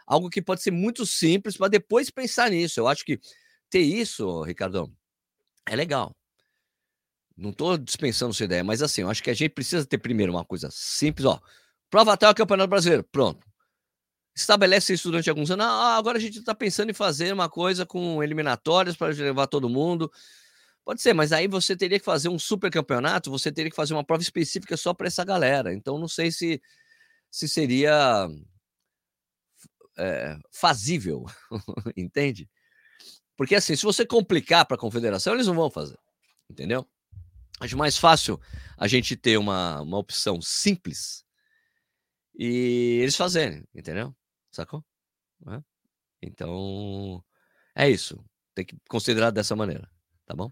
algo 0.06 0.30
que 0.30 0.41
pode 0.41 0.62
ser 0.62 0.71
muito 0.71 1.06
simples 1.06 1.56
para 1.56 1.69
depois 1.69 2.10
pensar 2.10 2.51
nisso. 2.51 2.80
Eu 2.80 2.88
acho 2.88 3.06
que 3.06 3.19
ter 3.69 3.80
isso, 3.80 4.43
Ricardão, 4.43 4.91
é 5.67 5.75
legal. 5.75 6.12
Não 7.38 7.49
estou 7.49 7.78
dispensando 7.78 8.34
sua 8.34 8.45
ideia, 8.45 8.63
mas 8.63 8.82
assim, 8.82 9.01
eu 9.01 9.10
acho 9.10 9.21
que 9.21 9.30
a 9.30 9.34
gente 9.34 9.51
precisa 9.51 9.86
ter 9.86 9.97
primeiro 9.97 10.32
uma 10.32 10.45
coisa 10.45 10.69
simples, 10.71 11.25
ó. 11.25 11.39
Prova 11.89 12.13
até 12.13 12.30
o 12.30 12.36
Campeonato 12.36 12.69
Brasileiro. 12.69 13.04
Pronto 13.12 13.45
estabelece 14.36 14.93
isso 14.93 15.10
durante 15.10 15.30
alguns 15.30 15.49
anos. 15.49 15.65
Ah, 15.65 15.95
agora 15.97 16.17
a 16.17 16.21
gente 16.21 16.39
está 16.39 16.54
pensando 16.54 16.89
em 16.89 16.93
fazer 16.93 17.34
uma 17.34 17.49
coisa 17.49 17.86
com 17.86 18.21
eliminatórias 18.21 18.95
para 18.95 19.13
levar 19.13 19.47
todo 19.47 19.69
mundo. 19.69 20.12
Pode 20.84 21.01
ser, 21.01 21.13
mas 21.13 21.32
aí 21.32 21.47
você 21.47 21.75
teria 21.75 21.97
que 21.97 22.06
fazer 22.06 22.30
um 22.30 22.38
super 22.38 22.69
campeonato, 22.69 23.32
você 23.32 23.51
teria 23.51 23.71
que 23.71 23.75
fazer 23.75 23.93
uma 23.93 24.04
prova 24.04 24.21
específica 24.21 24.78
só 24.78 24.93
para 24.93 25.08
essa 25.08 25.23
galera. 25.23 25.73
Então 25.73 25.97
não 25.97 26.08
sei 26.08 26.32
se, 26.32 26.62
se 27.32 27.47
seria 27.47 28.28
é, 29.97 30.38
fazível, 30.51 31.25
entende? 31.95 32.49
Porque 33.37 33.55
assim, 33.55 33.75
se 33.75 33.83
você 33.83 34.05
complicar 34.05 34.65
para 34.65 34.75
a 34.75 34.79
confederação, 34.79 35.33
eles 35.33 35.47
não 35.47 35.55
vão 35.55 35.69
fazer, 35.69 35.97
entendeu? 36.49 36.87
Acho 37.59 37.77
mais 37.77 37.97
fácil 37.97 38.39
a 38.77 38.87
gente 38.87 39.15
ter 39.15 39.37
uma, 39.37 39.81
uma 39.81 39.97
opção 39.97 40.41
simples 40.41 41.25
e 42.37 42.99
eles 43.01 43.15
fazerem, 43.15 43.63
entendeu? 43.73 44.13
sacou? 44.55 44.83
É. 45.47 45.61
Então, 46.21 47.23
é 47.75 47.89
isso. 47.89 48.23
Tem 48.53 48.65
que 48.65 48.77
considerar 48.89 49.31
dessa 49.31 49.55
maneira, 49.55 49.89
tá 50.25 50.33
bom? 50.33 50.51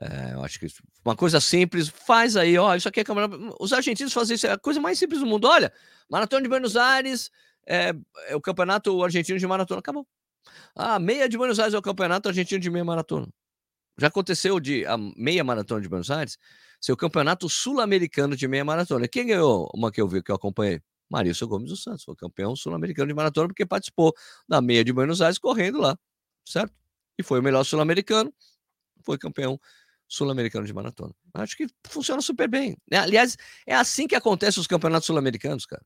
É, 0.00 0.34
eu 0.34 0.44
acho 0.44 0.58
que 0.58 0.66
uma 1.04 1.16
coisa 1.16 1.40
simples, 1.40 1.88
faz 1.88 2.36
aí, 2.36 2.56
ó, 2.56 2.74
isso 2.74 2.88
aqui 2.88 3.00
é 3.00 3.04
câmera. 3.04 3.28
Os 3.60 3.72
argentinos 3.72 4.12
fazem 4.12 4.34
isso, 4.34 4.46
é 4.46 4.52
a 4.52 4.58
coisa 4.58 4.80
mais 4.80 4.98
simples 4.98 5.20
do 5.20 5.26
mundo. 5.26 5.46
Olha, 5.46 5.72
Maratona 6.08 6.42
de 6.42 6.48
Buenos 6.48 6.76
Aires 6.76 7.30
é, 7.66 7.92
é 8.26 8.36
o 8.36 8.40
campeonato 8.40 9.02
argentino 9.02 9.38
de 9.38 9.46
maratona, 9.46 9.80
acabou. 9.80 10.06
Ah, 10.74 10.98
meia 10.98 11.28
de 11.28 11.36
Buenos 11.36 11.58
Aires 11.58 11.74
é 11.74 11.78
o 11.78 11.82
campeonato 11.82 12.28
argentino 12.28 12.60
de 12.60 12.70
meia 12.70 12.84
maratona. 12.84 13.28
Já 13.98 14.08
aconteceu 14.08 14.58
de 14.60 14.86
a 14.86 14.96
meia 15.16 15.44
maratona 15.44 15.80
de 15.80 15.88
Buenos 15.88 16.10
Aires 16.10 16.38
ser 16.80 16.92
o 16.92 16.96
campeonato 16.96 17.48
sul-americano 17.48 18.36
de 18.36 18.48
meia 18.48 18.64
maratona. 18.64 19.06
Quem 19.08 19.26
ganhou 19.26 19.70
uma 19.74 19.92
que 19.92 20.00
eu 20.00 20.08
vi, 20.08 20.22
que 20.22 20.30
eu 20.30 20.36
acompanhei? 20.36 20.80
Marício 21.10 21.46
Gomes 21.46 21.68
dos 21.68 21.82
Santos, 21.82 22.04
foi 22.04 22.16
campeão 22.16 22.56
sul-americano 22.56 23.08
de 23.08 23.14
maratona 23.14 23.48
porque 23.48 23.66
participou 23.66 24.14
da 24.48 24.62
meia 24.62 24.82
de 24.82 24.92
Buenos 24.92 25.20
Aires 25.20 25.38
correndo 25.38 25.78
lá, 25.78 25.96
certo? 26.48 26.74
E 27.18 27.22
foi 27.22 27.40
o 27.40 27.42
melhor 27.42 27.64
sul-americano, 27.64 28.32
foi 29.04 29.18
campeão 29.18 29.60
sul-americano 30.08 30.66
de 30.66 30.72
maratona. 30.72 31.14
Acho 31.34 31.56
que 31.56 31.66
funciona 31.86 32.22
super 32.22 32.48
bem. 32.48 32.76
Né? 32.90 32.98
Aliás, 32.98 33.36
é 33.66 33.74
assim 33.74 34.06
que 34.06 34.14
acontece 34.14 34.58
os 34.58 34.66
campeonatos 34.66 35.06
sul-americanos, 35.06 35.66
cara. 35.66 35.84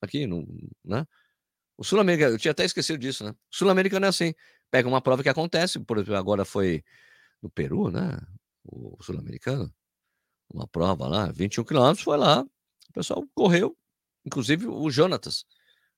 Aqui, 0.00 0.26
no, 0.26 0.46
né? 0.84 1.04
O 1.78 1.84
sul-americano, 1.84 2.34
eu 2.34 2.38
tinha 2.38 2.52
até 2.52 2.64
esquecido 2.64 2.98
disso, 2.98 3.24
né? 3.24 3.30
O 3.30 3.36
sul-americano 3.56 4.06
é 4.06 4.08
assim, 4.10 4.34
pega 4.70 4.88
uma 4.88 5.00
prova 5.00 5.22
que 5.22 5.28
acontece, 5.30 5.78
por 5.80 5.96
exemplo, 5.98 6.16
agora 6.16 6.44
foi 6.44 6.84
no 7.42 7.50
Peru, 7.50 7.90
né? 7.90 8.18
O 8.64 8.98
sul-americano, 9.02 9.72
uma 10.52 10.68
prova 10.68 11.08
lá, 11.08 11.32
21 11.32 11.64
quilômetros, 11.64 12.02
foi 12.04 12.18
lá, 12.18 12.42
o 12.42 12.92
pessoal 12.92 13.24
correu, 13.34 13.76
Inclusive 14.28 14.66
o 14.66 14.90
Jonatas. 14.90 15.44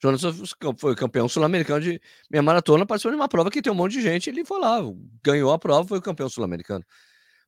Jonatas 0.02 0.54
foi 0.78 0.94
campeão 0.94 1.28
sul-americano 1.28 1.80
de 1.80 2.00
meia 2.30 2.42
maratona, 2.42 2.86
participou 2.86 3.12
de 3.12 3.16
uma 3.16 3.28
prova 3.28 3.50
que 3.50 3.60
tem 3.60 3.72
um 3.72 3.76
monte 3.76 3.92
de 3.92 4.02
gente, 4.02 4.30
ele 4.30 4.44
foi 4.44 4.60
lá, 4.60 4.78
ganhou 5.22 5.52
a 5.52 5.58
prova, 5.58 5.86
foi 5.86 5.98
o 5.98 6.02
campeão 6.02 6.28
sul-americano. 6.28 6.84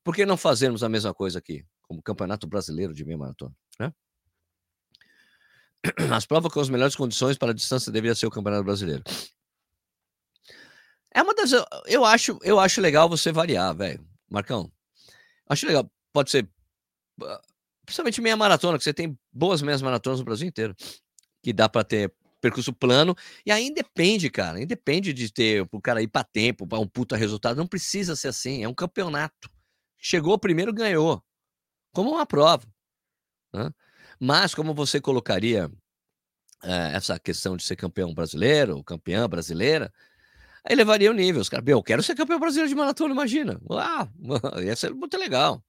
Por 0.04 0.14
que 0.14 0.26
não 0.26 0.36
fazermos 0.36 0.82
a 0.82 0.88
mesma 0.88 1.14
coisa 1.14 1.38
aqui, 1.38 1.64
como 1.82 2.02
campeonato 2.02 2.46
brasileiro 2.46 2.92
de 2.92 3.04
meia 3.04 3.16
maratona, 3.16 3.54
né? 3.78 3.92
As 6.14 6.26
provas 6.26 6.52
com 6.52 6.60
as 6.60 6.68
melhores 6.68 6.94
condições 6.94 7.36
para 7.36 7.50
a 7.50 7.54
distância 7.54 7.90
deveria 7.90 8.14
ser 8.14 8.26
o 8.26 8.30
campeonato 8.30 8.64
brasileiro. 8.64 9.02
É 11.14 11.22
uma 11.22 11.34
das 11.34 11.50
eu 11.86 12.04
acho, 12.04 12.38
eu 12.42 12.58
acho 12.60 12.80
legal 12.80 13.08
você 13.08 13.32
variar, 13.32 13.74
velho. 13.74 14.06
Marcão. 14.30 14.70
Acho 15.48 15.66
legal, 15.66 15.90
pode 16.12 16.30
ser 16.30 16.48
principalmente 17.84 18.20
meia 18.20 18.36
maratona, 18.36 18.78
que 18.78 18.84
você 18.84 18.94
tem 18.94 19.18
boas 19.32 19.60
meias 19.60 19.82
maratonas 19.82 20.20
no 20.20 20.24
Brasil 20.24 20.48
inteiro, 20.48 20.74
que 21.42 21.52
dá 21.52 21.68
para 21.68 21.84
ter 21.84 22.12
percurso 22.40 22.72
plano, 22.72 23.14
e 23.46 23.52
aí 23.52 23.66
independe, 23.66 24.28
cara, 24.28 24.60
independe 24.60 25.12
de 25.12 25.32
ter 25.32 25.66
o 25.70 25.80
cara 25.80 26.02
ir 26.02 26.08
para 26.08 26.24
tempo, 26.24 26.66
para 26.66 26.78
um 26.78 26.88
puta 26.88 27.16
resultado, 27.16 27.56
não 27.56 27.66
precisa 27.66 28.16
ser 28.16 28.28
assim, 28.28 28.64
é 28.64 28.68
um 28.68 28.74
campeonato. 28.74 29.50
Chegou 29.98 30.38
primeiro, 30.38 30.72
ganhou, 30.72 31.22
como 31.92 32.10
uma 32.10 32.26
prova. 32.26 32.66
Né? 33.52 33.70
Mas 34.24 34.54
como 34.54 34.72
você 34.72 35.00
colocaria 35.00 35.68
é, 36.62 36.94
essa 36.94 37.18
questão 37.18 37.56
de 37.56 37.64
ser 37.64 37.74
campeão 37.74 38.14
brasileiro, 38.14 38.80
campeã 38.84 39.28
brasileira, 39.28 39.92
aí 40.64 40.76
levaria 40.76 41.10
o 41.10 41.14
nível. 41.14 41.40
Os 41.42 41.48
caras, 41.48 41.66
eu 41.66 41.82
quero 41.82 42.04
ser 42.04 42.14
campeão 42.14 42.38
brasileiro 42.38 42.68
de 42.68 42.74
maratona, 42.76 43.12
imagina. 43.12 43.60
Ah, 43.70 44.08
ia 44.62 44.76
ser 44.76 44.94
muito 44.94 45.16
legal. 45.16 45.60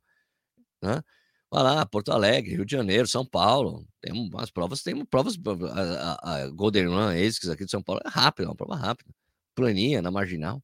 Né? 0.84 1.02
Vai 1.50 1.63
lá, 1.63 1.84
Porto 1.84 2.12
Alegre, 2.12 2.52
Rio 2.54 2.63
de 2.63 2.72
Janeiro, 2.74 3.08
São 3.08 3.26
Paulo. 3.26 3.88
Tem 4.00 4.13
umas 4.13 4.52
provas, 4.52 4.84
tem 4.84 5.04
provas. 5.04 5.36
A, 5.72 6.13
a, 6.22 6.36
a 6.44 6.50
Golden 6.50 6.89
Run 6.89 7.08
ASICS 7.10 7.50
aqui 7.50 7.66
de 7.66 7.72
São 7.72 7.82
Paulo 7.82 8.02
é 8.06 8.10
rápida, 8.10 8.46
é 8.46 8.50
uma 8.50 8.56
prova 8.56 8.76
rápida. 8.76 9.10
Planinha, 9.56 10.00
na 10.00 10.12
marginal. 10.12 10.62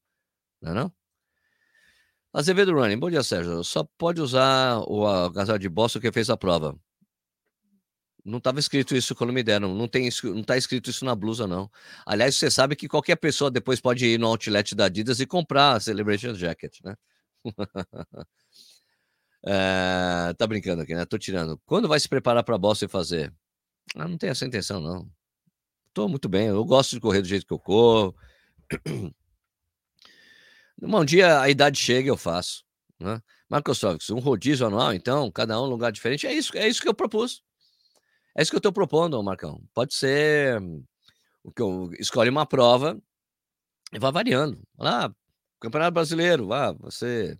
Não 0.62 0.71
é 0.73 0.75
não? 0.75 0.93
Azevedo 2.32 2.71
Running, 2.75 2.99
bom 2.99 3.10
dia, 3.10 3.23
Sérgio. 3.23 3.63
Só 3.63 3.84
pode 3.97 4.21
usar 4.21 4.78
o 4.88 5.08
agasalho 5.08 5.58
de 5.58 5.69
Boston 5.69 5.99
que 5.99 6.12
fez 6.12 6.30
a 6.30 6.38
prova. 6.38 6.80
Não 8.29 8.37
estava 8.37 8.59
escrito 8.59 8.95
isso 8.95 9.15
quando 9.15 9.33
me 9.33 9.43
deram. 9.43 9.73
Não 9.75 9.87
tem 9.87 10.09
não 10.23 10.41
está 10.41 10.55
escrito 10.57 10.89
isso 10.89 11.03
na 11.03 11.15
blusa, 11.15 11.47
não. 11.47 11.69
Aliás, 12.05 12.35
você 12.35 12.51
sabe 12.51 12.75
que 12.75 12.87
qualquer 12.87 13.15
pessoa 13.15 13.49
depois 13.49 13.81
pode 13.81 14.05
ir 14.05 14.19
no 14.19 14.27
outlet 14.27 14.75
da 14.75 14.85
Adidas 14.85 15.19
e 15.19 15.25
comprar 15.25 15.75
a 15.75 15.79
Celebration 15.79 16.35
Jacket, 16.35 16.77
né? 16.83 16.95
é, 19.45 20.33
tá 20.37 20.47
brincando 20.47 20.83
aqui, 20.83 20.93
né? 20.93 21.05
Tô 21.05 21.17
tirando. 21.17 21.59
Quando 21.65 21.87
vai 21.87 21.99
se 21.99 22.07
preparar 22.07 22.43
para 22.43 22.57
Boston 22.57 22.85
e 22.85 22.89
fazer? 22.89 23.33
Ah, 23.95 24.07
não 24.07 24.17
tenho 24.17 24.31
essa 24.31 24.45
intenção, 24.45 24.79
não. 24.79 25.09
Tô 25.93 26.07
muito 26.07 26.29
bem. 26.29 26.47
Eu 26.47 26.63
gosto 26.65 26.91
de 26.91 27.01
correr 27.01 27.21
do 27.21 27.27
jeito 27.27 27.45
que 27.47 27.53
eu 27.53 27.59
corro. 27.59 28.15
Um 30.81 31.03
dia 31.03 31.41
a 31.41 31.49
idade 31.49 31.77
chega 31.77 32.07
eu 32.09 32.15
faço. 32.15 32.63
Né? 32.97 33.21
Marcos 33.49 33.79
Tóvicos, 33.79 34.09
um 34.11 34.19
rodízio 34.19 34.65
anual, 34.65 34.93
então, 34.93 35.29
cada 35.29 35.59
um 35.59 35.65
um 35.65 35.69
lugar 35.69 35.91
diferente. 35.91 36.25
É 36.25 36.33
isso, 36.33 36.57
é 36.57 36.67
isso 36.69 36.81
que 36.81 36.87
eu 36.87 36.93
propus. 36.93 37.43
É 38.35 38.41
isso 38.41 38.51
que 38.51 38.55
eu 38.55 38.59
estou 38.59 38.73
propondo, 38.73 39.21
Marcão. 39.23 39.61
Pode 39.73 39.93
ser 39.93 40.61
o 41.43 41.51
que 41.51 41.61
eu 41.61 41.91
escolhe 41.99 42.29
uma 42.29 42.45
prova 42.45 42.99
e 43.93 43.99
vai 43.99 44.11
variando. 44.11 44.61
Lá, 44.77 45.13
Campeonato 45.59 45.93
Brasileiro, 45.93 46.51
ah, 46.53 46.73
você 46.73 47.37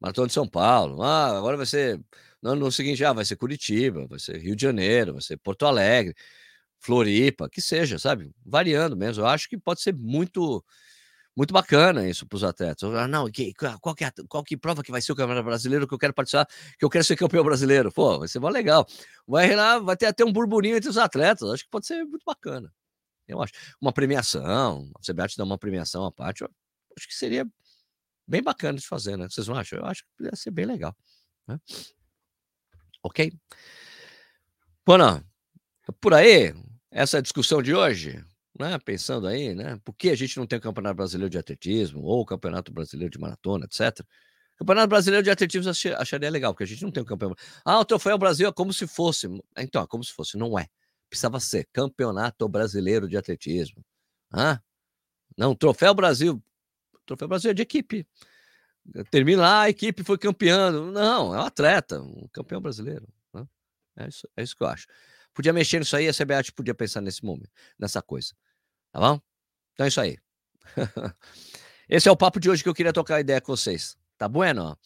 Maratona 0.00 0.28
de 0.28 0.34
São 0.34 0.48
Paulo, 0.48 1.02
ah, 1.02 1.38
agora 1.38 1.56
vai 1.56 1.66
ser 1.66 2.00
no 2.42 2.50
ano 2.52 2.72
seguinte 2.72 3.04
ah, 3.04 3.12
vai 3.12 3.24
ser 3.24 3.36
Curitiba, 3.36 4.06
vai 4.08 4.18
ser 4.18 4.38
Rio 4.38 4.56
de 4.56 4.62
Janeiro, 4.62 5.14
vai 5.14 5.22
ser 5.22 5.36
Porto 5.38 5.66
Alegre, 5.66 6.14
Floripa, 6.80 7.48
que 7.50 7.60
seja, 7.62 7.98
sabe? 7.98 8.30
Variando 8.44 8.96
mesmo. 8.96 9.22
Eu 9.24 9.28
acho 9.28 9.48
que 9.48 9.58
pode 9.58 9.82
ser 9.82 9.94
muito 9.94 10.64
muito 11.36 11.54
bacana 11.54 12.08
isso 12.08 12.26
para 12.26 12.36
os 12.36 12.44
atletas. 12.44 12.90
Não, 13.08 13.30
que, 13.30 13.52
qual, 13.80 13.94
que 13.94 14.04
é, 14.04 14.12
qual 14.28 14.44
que 14.44 14.56
prova 14.56 14.82
que 14.82 14.90
vai 14.90 15.00
ser 15.00 15.12
o 15.12 15.16
campeonato 15.16 15.46
brasileiro 15.46 15.86
que 15.86 15.94
eu 15.94 15.98
quero 15.98 16.12
participar, 16.12 16.46
que 16.78 16.84
eu 16.84 16.90
quero 16.90 17.04
ser 17.04 17.16
campeão 17.16 17.44
brasileiro? 17.44 17.92
Pô, 17.92 18.18
vai 18.18 18.28
ser 18.28 18.40
mais 18.40 18.52
legal. 18.52 18.86
Vai 19.26 19.54
vai 19.80 19.96
ter 19.96 20.06
até 20.06 20.24
um 20.24 20.32
burburinho 20.32 20.76
entre 20.76 20.90
os 20.90 20.98
atletas. 20.98 21.48
Acho 21.50 21.64
que 21.64 21.70
pode 21.70 21.86
ser 21.86 22.04
muito 22.04 22.24
bacana. 22.24 22.72
Eu 23.26 23.40
acho. 23.40 23.52
Uma 23.80 23.92
premiação, 23.92 24.90
a 24.96 25.12
CBAT 25.12 25.36
dá 25.36 25.44
uma 25.44 25.58
premiação 25.58 26.04
à 26.04 26.12
parte, 26.12 26.42
eu 26.42 26.50
acho 26.98 27.06
que 27.06 27.14
seria 27.14 27.46
bem 28.26 28.42
bacana 28.42 28.78
de 28.78 28.86
fazer, 28.86 29.16
né? 29.16 29.28
Vocês 29.28 29.46
não 29.48 29.56
acham? 29.56 29.78
Eu 29.78 29.86
acho 29.86 30.04
que 30.16 30.24
ia 30.24 30.36
ser 30.36 30.50
bem 30.50 30.66
legal. 30.66 30.96
Né? 31.46 31.58
Ok? 33.02 33.32
Bueno, 34.84 35.24
por 36.00 36.14
aí, 36.14 36.54
essa 36.90 37.18
é 37.18 37.22
discussão 37.22 37.62
de 37.62 37.74
hoje 37.74 38.24
né, 38.60 38.78
pensando 38.78 39.26
aí, 39.26 39.54
né, 39.54 39.80
por 39.84 39.94
que 39.94 40.10
a 40.10 40.14
gente 40.14 40.36
não 40.36 40.46
tem 40.46 40.58
o 40.58 40.62
Campeonato 40.62 40.96
Brasileiro 40.96 41.30
de 41.30 41.38
Atletismo 41.38 42.02
ou 42.02 42.20
o 42.20 42.26
Campeonato 42.26 42.72
Brasileiro 42.72 43.10
de 43.10 43.18
Maratona, 43.18 43.64
etc. 43.64 44.06
Campeonato 44.56 44.88
Brasileiro 44.88 45.24
de 45.24 45.30
Atletismo 45.30 45.72
acharia 45.98 46.30
legal, 46.30 46.52
porque 46.52 46.64
a 46.64 46.66
gente 46.66 46.82
não 46.82 46.90
tem 46.90 47.02
o 47.02 47.06
campeonato. 47.06 47.42
Ah, 47.64 47.80
o 47.80 47.84
Troféu 47.84 48.18
Brasil 48.18 48.46
é 48.46 48.52
como 48.52 48.72
se 48.74 48.86
fosse. 48.86 49.26
Então, 49.56 49.82
é 49.82 49.86
como 49.86 50.04
se 50.04 50.12
fosse, 50.12 50.36
não 50.36 50.58
é. 50.58 50.66
Precisava 51.08 51.40
ser 51.40 51.66
Campeonato 51.72 52.46
Brasileiro 52.46 53.08
de 53.08 53.16
Atletismo. 53.16 53.82
Ah, 54.30 54.60
não, 55.36 55.54
Troféu 55.54 55.94
Brasil. 55.94 56.42
Troféu 57.06 57.26
Brasil 57.26 57.50
é 57.52 57.54
de 57.54 57.62
equipe. 57.62 58.06
Termina 59.10 59.42
lá, 59.42 59.62
a 59.62 59.70
equipe 59.70 60.04
foi 60.04 60.18
campeã. 60.18 60.70
Não, 60.70 61.34
é 61.34 61.38
um 61.38 61.42
atleta, 61.42 62.00
um 62.00 62.28
campeão 62.32 62.60
brasileiro. 62.60 63.08
Né? 63.32 63.46
É, 63.96 64.08
isso, 64.08 64.28
é 64.36 64.42
isso 64.42 64.56
que 64.56 64.62
eu 64.62 64.68
acho. 64.68 64.86
Podia 65.32 65.52
mexer 65.52 65.78
nisso 65.78 65.96
aí, 65.96 66.08
a 66.08 66.12
CBAT 66.12 66.52
podia 66.52 66.74
pensar 66.74 67.00
nesse 67.00 67.24
momento, 67.24 67.50
nessa 67.78 68.02
coisa. 68.02 68.34
Tá 68.92 69.00
bom? 69.00 69.20
Então 69.72 69.84
é 69.84 69.88
isso 69.88 70.00
aí. 70.00 70.18
Esse 71.88 72.08
é 72.08 72.12
o 72.12 72.16
papo 72.16 72.38
de 72.38 72.50
hoje 72.50 72.62
que 72.62 72.68
eu 72.68 72.74
queria 72.74 72.92
tocar 72.92 73.20
ideia 73.20 73.40
com 73.40 73.56
vocês. 73.56 73.96
Tá 74.16 74.28
bueno? 74.28 74.78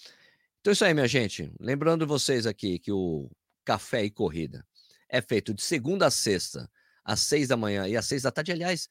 Então 0.60 0.70
é 0.70 0.72
isso 0.72 0.84
aí, 0.84 0.94
minha 0.94 1.08
gente. 1.08 1.52
Lembrando 1.60 2.06
vocês 2.06 2.46
aqui 2.46 2.78
que 2.78 2.92
o 2.92 3.30
Café 3.64 4.04
e 4.04 4.10
Corrida 4.10 4.66
é 5.08 5.20
feito 5.20 5.52
de 5.54 5.62
segunda 5.62 6.06
a 6.06 6.10
sexta, 6.10 6.70
às 7.04 7.20
seis 7.20 7.48
da 7.48 7.56
manhã 7.56 7.86
e 7.86 7.96
às 7.96 8.06
seis 8.06 8.22
da 8.22 8.30
tarde. 8.30 8.52
Aliás, 8.52 8.88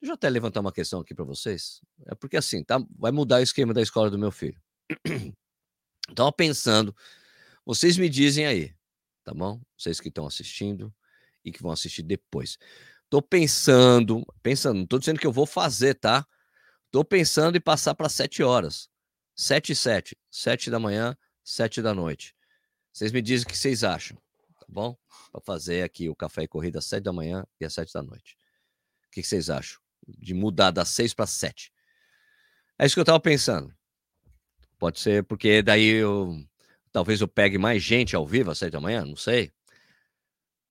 deixa 0.00 0.12
eu 0.12 0.14
até 0.14 0.28
levantar 0.28 0.60
uma 0.60 0.72
questão 0.72 1.00
aqui 1.00 1.14
para 1.14 1.24
vocês. 1.24 1.80
É 2.06 2.14
porque 2.14 2.36
assim, 2.36 2.62
tá, 2.64 2.84
vai 2.98 3.12
mudar 3.12 3.36
o 3.36 3.42
esquema 3.42 3.72
da 3.72 3.82
escola 3.82 4.10
do 4.10 4.18
meu 4.18 4.30
filho. 4.30 4.60
Então, 6.10 6.30
pensando, 6.30 6.94
vocês 7.64 7.96
me 7.96 8.10
dizem 8.10 8.44
aí, 8.44 8.74
tá 9.24 9.32
bom? 9.32 9.58
Vocês 9.74 9.98
que 9.98 10.08
estão 10.08 10.26
assistindo 10.26 10.94
e 11.42 11.50
que 11.50 11.62
vão 11.62 11.72
assistir 11.72 12.02
depois. 12.02 12.58
Tô 13.08 13.22
pensando, 13.22 14.24
pensando, 14.42 14.78
não 14.78 14.86
tô 14.86 14.98
dizendo 14.98 15.20
que 15.20 15.26
eu 15.26 15.32
vou 15.32 15.46
fazer, 15.46 15.94
tá? 15.94 16.26
Tô 16.90 17.04
pensando 17.04 17.56
em 17.56 17.60
passar 17.60 17.94
para 17.94 18.08
sete 18.08 18.42
horas. 18.42 18.88
Sete 19.34 19.72
e 19.72 19.76
sete. 19.76 20.16
Sete 20.30 20.70
da 20.70 20.78
manhã, 20.78 21.16
sete 21.42 21.82
da 21.82 21.94
noite. 21.94 22.34
Vocês 22.92 23.12
me 23.12 23.20
dizem 23.20 23.44
o 23.44 23.48
que 23.48 23.58
vocês 23.58 23.82
acham, 23.84 24.16
tá 24.58 24.66
bom? 24.68 24.96
Para 25.32 25.40
fazer 25.40 25.82
aqui 25.82 26.08
o 26.08 26.14
café 26.14 26.44
e 26.44 26.48
corrida 26.48 26.78
às 26.78 26.84
sete 26.84 27.04
da 27.04 27.12
manhã 27.12 27.44
e 27.60 27.64
às 27.64 27.74
sete 27.74 27.92
da 27.92 28.02
noite. 28.02 28.36
O 29.06 29.10
que 29.10 29.22
vocês 29.22 29.50
acham? 29.50 29.80
De 30.06 30.34
mudar 30.34 30.70
das 30.70 30.88
seis 30.88 31.12
para 31.12 31.26
sete. 31.26 31.72
É 32.78 32.86
isso 32.86 32.94
que 32.94 33.00
eu 33.00 33.04
tava 33.04 33.20
pensando. 33.20 33.74
Pode 34.78 35.00
ser 35.00 35.24
porque 35.24 35.62
daí 35.62 35.86
eu 35.86 36.44
Talvez 36.94 37.20
eu 37.20 37.26
pegue 37.26 37.58
mais 37.58 37.82
gente 37.82 38.14
ao 38.14 38.24
vivo 38.24 38.52
às 38.52 38.58
sete 38.58 38.70
da 38.70 38.80
manhã, 38.80 39.04
não 39.04 39.16
sei. 39.16 39.52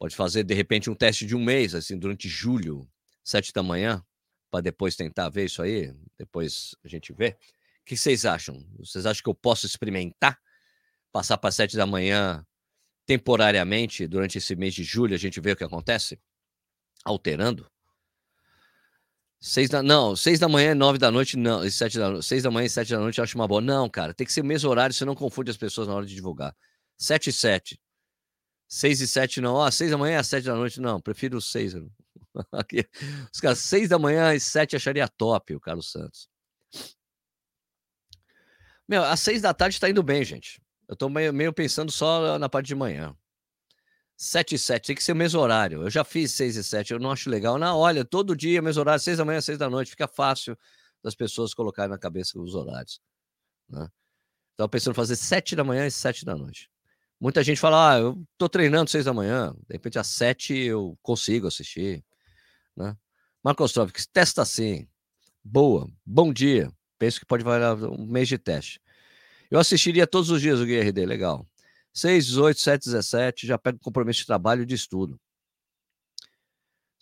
Pode 0.04 0.18
fazer, 0.18 0.44
de 0.44 0.54
repente, 0.54 0.90
um 0.90 0.94
teste 0.94 1.26
de 1.26 1.34
um 1.34 1.42
mês, 1.42 1.74
assim, 1.74 1.98
durante 1.98 2.28
julho, 2.28 2.86
sete 3.24 3.54
da 3.54 3.64
manhã, 3.64 4.04
para 4.52 4.60
depois 4.60 4.98
tentar 4.98 5.30
ver 5.30 5.46
isso 5.46 5.62
aí. 5.62 5.96
Depois 6.18 6.76
a 6.84 6.90
gente 6.90 7.14
vê. 7.14 7.30
O 7.30 7.86
que 7.86 7.96
vocês 7.96 8.26
acham? 8.26 8.68
Vocês 8.78 9.06
acham 9.06 9.24
que 9.24 9.30
eu 9.30 9.34
posso 9.34 9.66
experimentar? 9.66 10.38
Passar 11.10 11.38
para 11.38 11.54
sete 11.54 11.78
da 11.78 11.86
manhã 11.86 12.46
temporariamente 13.06 14.06
durante 14.06 14.40
esse 14.40 14.58
mês 14.58 14.74
de 14.74 14.84
julho, 14.84 15.16
a 15.16 15.18
gente 15.18 15.40
vê 15.40 15.54
o 15.54 15.56
que 15.56 15.64
acontece? 15.64 16.20
Alterando? 17.06 17.66
Seis 19.40 19.70
da, 19.70 19.82
não, 19.82 20.18
seis 20.18 20.38
da 20.38 20.50
manhã 20.50 20.72
e 20.72 20.76
nove 20.76 20.98
da 20.98 21.10
noite, 21.10 21.38
não. 21.38 21.64
E 21.64 21.72
sete 21.72 21.98
da, 21.98 22.22
seis 22.22 22.44
da 22.44 22.52
manhã 22.52 22.66
e 22.66 22.70
sete 22.70 22.92
da 22.92 23.00
noite 23.00 23.20
eu 23.20 23.24
acho 23.24 23.38
uma 23.38 23.48
boa. 23.48 23.62
Não, 23.62 23.90
cara, 23.90 24.14
tem 24.14 24.28
que 24.28 24.34
ser 24.34 24.42
o 24.42 24.46
mesmo 24.46 24.70
horário, 24.70 24.94
você 24.94 25.06
não 25.06 25.16
confunde 25.16 25.50
as 25.50 25.56
pessoas 25.56 25.88
na 25.88 25.96
hora 25.96 26.06
de 26.06 26.14
divulgar. 26.14 26.54
Sete 26.98 27.30
e 27.30 27.34
sete. 27.34 27.80
Seis 28.74 29.02
e 29.02 29.08
sete 29.08 29.40
não. 29.40 29.54
Ó, 29.54 29.70
seis 29.70 29.92
da 29.92 29.98
manhã 30.00 30.20
e 30.20 30.24
sete 30.24 30.46
da 30.46 30.56
noite, 30.56 30.82
não. 30.82 31.00
Prefiro 31.00 31.40
seis. 31.40 31.76
Aqui, 32.52 32.90
os 33.32 33.40
caras, 33.40 33.60
seis 33.60 33.88
da 33.88 34.00
manhã 34.00 34.34
e 34.34 34.40
sete 34.40 34.76
acharia 34.76 35.08
top, 35.08 35.54
o 35.54 35.60
Carlos 35.60 35.92
Santos. 35.92 36.28
Meu, 38.88 39.04
às 39.04 39.20
seis 39.20 39.44
da 39.44 39.54
tarde 39.54 39.80
tá 39.80 39.88
indo 39.88 40.02
bem, 40.02 40.24
gente. 40.24 40.60
Eu 40.88 40.96
tô 40.96 41.08
meio, 41.08 41.32
meio 41.32 41.54
pensando 41.54 41.92
só 41.92 42.40
na 42.40 42.50
parte 42.50 42.66
de 42.66 42.74
manhã. 42.74 43.16
7 44.18 44.56
e 44.56 44.60
7, 44.60 44.88
tem 44.88 44.96
que 44.96 45.04
ser 45.04 45.12
o 45.12 45.16
mesmo 45.16 45.40
horário. 45.40 45.84
Eu 45.84 45.90
já 45.90 46.04
fiz 46.04 46.32
6 46.32 46.56
e 46.56 46.64
7, 46.64 46.94
eu 46.94 47.00
não 47.00 47.12
acho 47.12 47.30
legal. 47.30 47.60
Não, 47.60 47.78
olha, 47.78 48.04
todo 48.04 48.36
dia, 48.36 48.62
mesmo 48.62 48.80
horário, 48.82 49.02
6 49.02 49.18
da 49.18 49.26
manhã, 49.26 49.42
6 49.42 49.58
da 49.58 49.70
noite, 49.70 49.92
fica 49.92 50.08
fácil 50.08 50.58
das 51.04 51.14
pessoas 51.14 51.54
colocarem 51.54 51.92
na 51.92 51.98
cabeça 51.98 52.40
os 52.40 52.56
horários. 52.56 53.00
Né? 53.70 53.88
Estava 54.52 54.70
pensando 54.70 54.94
em 54.94 54.96
fazer 54.96 55.16
7 55.16 55.56
da 55.56 55.64
manhã 55.64 55.86
e 55.86 55.92
7 55.92 56.26
da 56.26 56.36
noite. 56.36 56.73
Muita 57.24 57.42
gente 57.42 57.58
fala, 57.58 57.94
ah, 57.94 58.00
eu 58.00 58.22
tô 58.38 58.50
treinando 58.50 58.92
6 58.92 59.06
da 59.06 59.14
manhã, 59.14 59.56
de 59.66 59.76
repente 59.76 59.98
às 59.98 60.08
7 60.08 60.58
eu 60.58 61.00
consigo 61.02 61.48
assistir. 61.48 62.04
Né? 62.76 62.98
Marcos 63.42 63.72
Trovic, 63.72 64.06
testa 64.12 64.42
assim. 64.42 64.86
Boa, 65.42 65.90
bom 66.06 66.34
dia. 66.34 66.70
Penso 67.00 67.22
que 67.22 67.26
pode 67.26 67.42
valer 67.42 67.82
um 67.86 68.06
mês 68.06 68.28
de 68.28 68.38
teste. 68.38 68.82
Eu 69.50 69.58
assistiria 69.58 70.06
todos 70.06 70.32
os 70.32 70.42
dias 70.42 70.60
o 70.60 70.66
GRD, 70.66 71.06
legal. 71.06 71.48
6, 71.94 72.26
18, 72.26 72.60
7, 72.60 72.86
17, 72.88 73.48
já 73.48 73.58
pega 73.58 73.80
compromisso 73.80 74.20
de 74.20 74.26
trabalho 74.26 74.64
e 74.64 74.66
de 74.66 74.76
estudo. 74.76 75.18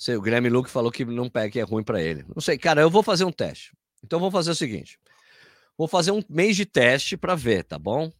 O 0.07 0.21
Guilherme 0.21 0.49
Luke 0.49 0.69
falou 0.69 0.91
que 0.91 1.03
não 1.03 1.31
pega, 1.31 1.49
que 1.49 1.59
é 1.59 1.63
ruim 1.63 1.83
para 1.83 1.99
ele. 1.99 2.23
Não 2.35 2.43
sei, 2.43 2.59
cara, 2.59 2.79
eu 2.81 2.91
vou 2.91 3.01
fazer 3.01 3.25
um 3.25 3.31
teste. 3.31 3.75
Então 4.03 4.19
vou 4.19 4.29
fazer 4.29 4.51
o 4.51 4.55
seguinte: 4.55 4.99
vou 5.75 5.87
fazer 5.87 6.11
um 6.11 6.21
mês 6.29 6.55
de 6.55 6.67
teste 6.67 7.17
para 7.17 7.33
ver, 7.33 7.63
tá 7.63 7.79
bom? 7.79 8.13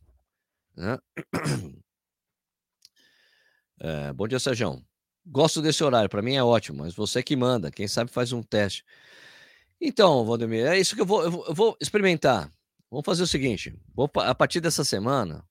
É, 3.82 4.14
bom 4.14 4.28
dia, 4.28 4.40
Sérgio. 4.40 4.82
Gosto 5.26 5.62
desse 5.62 5.84
horário, 5.84 6.10
para 6.10 6.22
mim 6.22 6.36
é 6.36 6.44
ótimo, 6.44 6.84
mas 6.84 6.94
você 6.94 7.22
que 7.22 7.36
manda, 7.36 7.70
quem 7.70 7.88
sabe 7.88 8.10
faz 8.10 8.32
um 8.32 8.42
teste. 8.42 8.86
Então, 9.80 10.24
Valdemir, 10.24 10.66
é 10.66 10.80
isso 10.80 10.96
que 10.96 11.02
eu 11.02 11.06
vou, 11.06 11.24
eu 11.24 11.32
vou, 11.32 11.46
eu 11.48 11.54
vou 11.54 11.78
experimentar. 11.82 12.52
Vamos 12.90 13.06
fazer 13.06 13.24
o 13.24 13.28
seguinte: 13.28 13.76
vou, 13.94 14.10
a 14.16 14.34
partir 14.34 14.62
dessa 14.62 14.84
semana, 14.84 15.44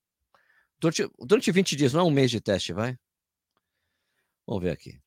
Durante, 0.81 1.11
durante 1.19 1.53
20 1.53 1.77
dias, 1.77 1.93
não 1.93 2.01
é 2.01 2.05
um 2.05 2.11
mês 2.11 2.31
de 2.31 2.41
teste, 2.41 2.73
vai? 2.73 2.99
Vamos 4.47 4.63
ver 4.63 4.71
aqui. 4.71 4.99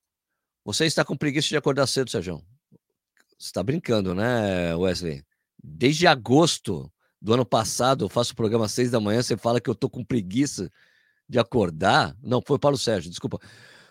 Você 0.63 0.85
está 0.85 1.03
com 1.03 1.17
preguiça 1.17 1.49
de 1.49 1.57
acordar 1.57 1.87
cedo, 1.87 2.11
Sérgio? 2.11 2.45
Você 3.37 3.47
está 3.47 3.63
brincando, 3.63 4.13
né, 4.13 4.75
Wesley? 4.75 5.25
Desde 5.61 6.05
agosto 6.05 6.91
do 7.19 7.33
ano 7.33 7.45
passado, 7.45 8.05
eu 8.05 8.09
faço 8.09 8.33
o 8.33 8.35
programa 8.35 8.65
às 8.65 8.71
seis 8.71 8.91
da 8.91 8.99
manhã, 8.99 9.23
você 9.23 9.35
fala 9.35 9.59
que 9.59 9.69
eu 9.69 9.73
tô 9.73 9.89
com 9.89 10.05
preguiça 10.05 10.71
de 11.27 11.39
acordar. 11.39 12.15
Não, 12.21 12.41
foi 12.45 12.59
para 12.59 12.75
o 12.75 12.77
Sérgio, 12.77 13.09
desculpa. 13.09 13.39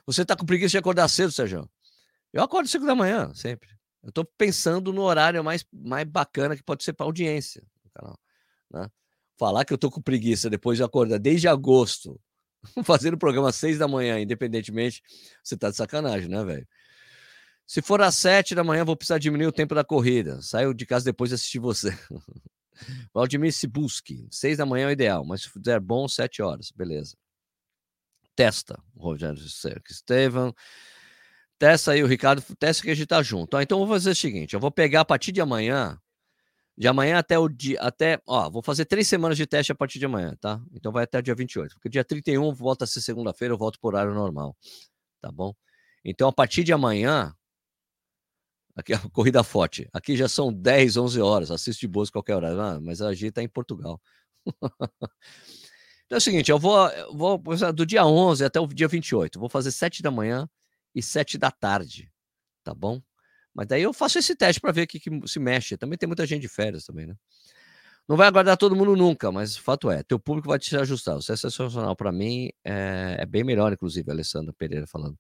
Você 0.06 0.22
está 0.22 0.36
com 0.36 0.44
preguiça 0.44 0.70
de 0.70 0.78
acordar 0.78 1.08
cedo, 1.08 1.32
Sérgio? 1.32 1.68
Eu 2.32 2.42
acordo 2.42 2.68
cinco 2.68 2.86
da 2.86 2.94
manhã, 2.94 3.32
sempre. 3.34 3.68
Eu 4.02 4.08
estou 4.08 4.24
pensando 4.24 4.92
no 4.92 5.02
horário 5.02 5.42
mais, 5.44 5.64
mais 5.72 6.06
bacana 6.08 6.56
que 6.56 6.62
pode 6.62 6.82
ser 6.82 6.92
para 6.92 7.06
audiência 7.06 7.62
do 7.84 7.90
canal. 7.90 8.18
Né? 8.70 8.88
Falar 9.38 9.64
que 9.64 9.72
eu 9.72 9.76
estou 9.76 9.90
com 9.90 10.00
preguiça 10.00 10.50
depois 10.50 10.76
de 10.76 10.82
acordar 10.82 11.18
desde 11.18 11.46
agosto, 11.46 12.20
fazendo 12.84 13.14
o 13.14 13.18
programa 13.18 13.50
às 13.50 13.56
seis 13.56 13.78
da 13.78 13.86
manhã, 13.86 14.18
independentemente, 14.18 15.02
você 15.42 15.54
está 15.54 15.70
de 15.70 15.76
sacanagem, 15.76 16.28
né, 16.28 16.44
velho? 16.44 16.66
Se 17.66 17.80
for 17.80 18.02
às 18.02 18.16
sete 18.16 18.54
da 18.54 18.64
manhã, 18.64 18.84
vou 18.84 18.96
precisar 18.96 19.18
diminuir 19.18 19.46
o 19.46 19.52
tempo 19.52 19.74
da 19.74 19.84
corrida. 19.84 20.42
Saio 20.42 20.74
de 20.74 20.84
casa 20.84 21.04
depois 21.04 21.30
de 21.30 21.36
assistir 21.36 21.58
você. 21.58 21.96
Valdemir 23.12 23.52
Sibuski, 23.52 24.26
seis 24.30 24.58
da 24.58 24.66
manhã 24.66 24.84
é 24.84 24.88
o 24.88 24.92
ideal, 24.92 25.24
mas 25.24 25.42
se 25.42 25.50
fizer 25.50 25.80
bom, 25.80 26.08
sete 26.08 26.42
horas, 26.42 26.70
beleza. 26.70 27.16
Testa, 28.34 28.82
Rogério 28.96 29.38
Estevam. 29.90 30.54
Testa 31.58 31.92
aí 31.92 32.02
o 32.02 32.06
Ricardo, 32.06 32.42
testa 32.58 32.82
que 32.82 32.90
a 32.90 32.94
gente 32.94 33.06
tá 33.06 33.22
junto. 33.22 33.60
então 33.60 33.78
vou 33.78 33.86
fazer 33.86 34.10
o 34.10 34.14
seguinte: 34.16 34.54
eu 34.54 34.60
vou 34.60 34.70
pegar 34.70 35.02
a 35.02 35.04
partir 35.04 35.30
de 35.30 35.40
amanhã, 35.40 35.96
de 36.76 36.88
amanhã 36.88 37.18
até 37.18 37.38
o 37.38 37.48
dia, 37.48 37.78
até, 37.80 38.20
ó, 38.26 38.50
vou 38.50 38.62
fazer 38.62 38.84
três 38.84 39.06
semanas 39.06 39.36
de 39.36 39.46
teste 39.46 39.70
a 39.70 39.74
partir 39.74 39.98
de 39.98 40.06
amanhã, 40.06 40.34
tá? 40.40 40.60
Então 40.72 40.90
vai 40.90 41.04
até 41.04 41.18
o 41.18 41.22
dia 41.22 41.34
28, 41.34 41.74
porque 41.74 41.88
dia 41.88 42.04
31 42.04 42.52
volta 42.52 42.84
a 42.84 42.86
ser 42.86 43.00
segunda-feira, 43.00 43.54
eu 43.54 43.58
volto 43.58 43.78
por 43.78 43.94
horário 43.94 44.14
normal, 44.14 44.56
tá 45.20 45.30
bom? 45.30 45.54
Então 46.04 46.28
a 46.28 46.32
partir 46.32 46.64
de 46.64 46.72
amanhã, 46.72 47.32
aqui 48.74 48.92
a 48.92 48.98
corrida 49.10 49.42
forte, 49.42 49.88
aqui 49.92 50.16
já 50.16 50.28
são 50.28 50.52
10, 50.52 50.96
11 50.96 51.20
horas, 51.20 51.50
assisto 51.50 51.80
de 51.80 51.88
boas 51.88 52.10
qualquer 52.10 52.36
hora, 52.36 52.74
ah, 52.74 52.80
mas 52.80 53.00
a 53.02 53.12
gente 53.12 53.32
tá 53.32 53.42
em 53.42 53.48
Portugal. 53.48 54.00
então 56.06 56.16
é 56.16 56.16
o 56.16 56.20
seguinte, 56.20 56.50
eu 56.50 56.58
vou, 56.58 56.88
eu 56.88 57.16
vou 57.16 57.38
do 57.72 57.86
dia 57.86 58.04
11 58.04 58.44
até 58.44 58.60
o 58.60 58.66
dia 58.66 58.88
28, 58.88 59.38
vou 59.38 59.48
fazer 59.48 59.70
7 59.70 60.02
da 60.02 60.10
manhã 60.10 60.48
e 60.94 61.02
sete 61.02 61.38
da 61.38 61.50
tarde, 61.50 62.10
tá 62.62 62.74
bom? 62.74 63.00
Mas 63.54 63.66
daí 63.66 63.82
eu 63.82 63.92
faço 63.92 64.18
esse 64.18 64.34
teste 64.34 64.60
para 64.60 64.72
ver 64.72 64.82
o 64.82 64.86
que, 64.86 64.98
que, 64.98 65.10
se 65.26 65.38
mexe. 65.38 65.76
Também 65.76 65.98
tem 65.98 66.06
muita 66.06 66.26
gente 66.26 66.42
de 66.42 66.48
férias 66.48 66.84
também, 66.84 67.06
né? 67.06 67.14
Não 68.08 68.16
vai 68.16 68.26
aguardar 68.26 68.56
todo 68.56 68.74
mundo 68.74 68.96
nunca, 68.96 69.30
mas 69.30 69.56
o 69.56 69.62
fato 69.62 69.90
é, 69.90 70.02
teu 70.02 70.18
público 70.18 70.48
vai 70.48 70.58
te 70.58 70.74
ajustar. 70.76 71.14
Você 71.14 71.32
é 71.32 71.36
sensacional 71.36 71.94
para 71.94 72.10
mim, 72.10 72.50
é, 72.64 73.16
é, 73.20 73.26
bem 73.26 73.44
melhor, 73.44 73.72
inclusive, 73.72 74.10
Alessandra 74.10 74.52
Pereira 74.52 74.86
falando. 74.86 75.16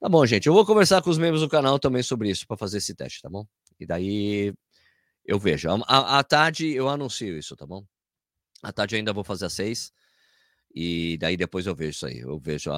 Tá 0.00 0.08
bom, 0.08 0.24
gente. 0.24 0.46
Eu 0.46 0.54
vou 0.54 0.64
conversar 0.64 1.02
com 1.02 1.10
os 1.10 1.18
membros 1.18 1.42
do 1.42 1.48
canal 1.48 1.78
também 1.78 2.02
sobre 2.02 2.30
isso, 2.30 2.46
para 2.46 2.56
fazer 2.56 2.78
esse 2.78 2.94
teste, 2.94 3.20
tá 3.20 3.28
bom? 3.28 3.46
E 3.78 3.84
daí 3.86 4.54
eu 5.26 5.38
vejo. 5.38 5.68
À 5.86 6.24
tarde 6.24 6.72
eu 6.72 6.88
anuncio 6.88 7.36
isso, 7.38 7.54
tá 7.54 7.66
bom? 7.66 7.84
À 8.62 8.72
tarde 8.72 8.96
ainda 8.96 9.12
vou 9.12 9.22
fazer 9.22 9.46
às 9.46 9.52
seis. 9.52 9.92
E 10.74 11.18
daí 11.18 11.36
depois 11.36 11.66
eu 11.66 11.74
vejo 11.74 11.90
isso 11.90 12.06
aí. 12.06 12.18
Eu 12.20 12.38
vejo, 12.38 12.70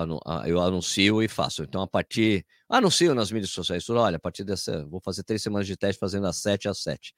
eu 0.46 0.60
anuncio 0.60 1.22
e 1.22 1.28
faço. 1.28 1.62
Então, 1.62 1.82
a 1.82 1.86
partir. 1.86 2.44
Anuncio 2.68 3.14
nas 3.14 3.30
mídias 3.30 3.50
sociais. 3.50 3.88
Olha, 3.90 4.16
a 4.16 4.20
partir 4.20 4.42
dessa. 4.44 4.84
Vou 4.86 5.00
fazer 5.00 5.22
três 5.22 5.42
semanas 5.42 5.66
de 5.66 5.76
teste 5.76 6.00
fazendo 6.00 6.26
às 6.26 6.38
7 6.38 6.68
às 6.68 6.82
7. 6.82 7.14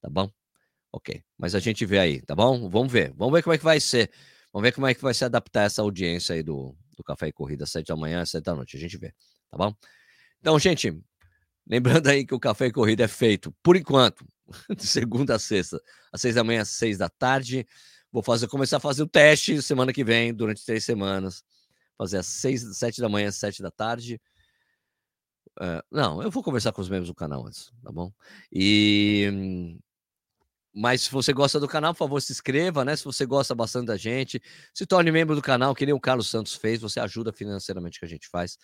Tá 0.00 0.08
bom? 0.08 0.30
Ok. 0.92 1.22
Mas 1.36 1.54
a 1.54 1.60
gente 1.60 1.84
vê 1.84 1.98
aí, 1.98 2.22
tá 2.22 2.34
bom? 2.34 2.70
Vamos 2.70 2.92
ver. 2.92 3.12
Vamos 3.14 3.34
ver 3.34 3.42
como 3.42 3.54
é 3.54 3.58
que 3.58 3.64
vai 3.64 3.80
ser. 3.80 4.10
Vamos 4.52 4.66
ver 4.66 4.72
como 4.72 4.86
é 4.86 4.94
que 4.94 5.02
vai 5.02 5.12
se 5.12 5.24
adaptar 5.24 5.64
essa 5.64 5.82
audiência 5.82 6.34
aí 6.34 6.42
do, 6.42 6.76
do 6.96 7.02
Café 7.04 7.28
e 7.28 7.32
Corrida, 7.32 7.64
às 7.64 7.70
7 7.70 7.88
da 7.88 7.96
manhã, 7.96 8.22
às 8.22 8.30
7 8.30 8.44
da 8.44 8.54
noite. 8.54 8.76
A 8.76 8.80
gente 8.80 8.96
vê. 8.96 9.12
Tá 9.54 9.58
bom? 9.58 9.74
Então, 10.40 10.58
gente, 10.58 11.00
lembrando 11.64 12.08
aí 12.08 12.26
que 12.26 12.34
o 12.34 12.40
Café 12.40 12.66
e 12.66 12.72
Corrida 12.72 13.04
é 13.04 13.08
feito, 13.08 13.54
por 13.62 13.76
enquanto, 13.76 14.26
de 14.76 14.84
segunda 14.84 15.36
a 15.36 15.38
sexta, 15.38 15.80
às 16.12 16.20
6 16.20 16.34
da 16.34 16.42
manhã, 16.42 16.62
às 16.62 16.70
6 16.70 16.98
da 16.98 17.08
tarde. 17.08 17.64
Vou 18.10 18.20
fazer, 18.20 18.48
começar 18.48 18.78
a 18.78 18.80
fazer 18.80 19.04
o 19.04 19.08
teste 19.08 19.62
semana 19.62 19.92
que 19.92 20.02
vem, 20.02 20.34
durante 20.34 20.64
três 20.64 20.84
semanas. 20.84 21.44
Fazer 21.96 22.18
às 22.18 22.26
seis, 22.26 22.62
sete 22.76 23.00
da 23.00 23.08
manhã, 23.08 23.28
às 23.28 23.36
sete 23.36 23.62
da 23.62 23.70
tarde. 23.70 24.20
Uh, 25.60 25.82
não, 25.90 26.20
eu 26.20 26.30
vou 26.30 26.42
conversar 26.42 26.72
com 26.72 26.80
os 26.80 26.88
membros 26.88 27.08
do 27.08 27.14
canal 27.14 27.46
antes, 27.46 27.72
tá 27.82 27.92
bom? 27.92 28.12
E. 28.52 29.78
Mas 30.72 31.02
se 31.02 31.10
você 31.12 31.32
gosta 31.32 31.60
do 31.60 31.68
canal, 31.68 31.94
por 31.94 31.98
favor, 31.98 32.20
se 32.20 32.32
inscreva, 32.32 32.84
né? 32.84 32.96
Se 32.96 33.04
você 33.04 33.24
gosta 33.24 33.54
bastante 33.54 33.86
da 33.86 33.96
gente, 33.96 34.42
se 34.72 34.84
torne 34.84 35.12
membro 35.12 35.36
do 35.36 35.42
canal, 35.42 35.72
que 35.74 35.86
nem 35.86 35.94
o 35.94 36.00
Carlos 36.00 36.28
Santos 36.28 36.54
fez. 36.54 36.80
Você 36.80 36.98
ajuda 36.98 37.32
financeiramente 37.32 38.00
que 38.00 38.04
a 38.04 38.08
gente 38.08 38.28
faz 38.28 38.58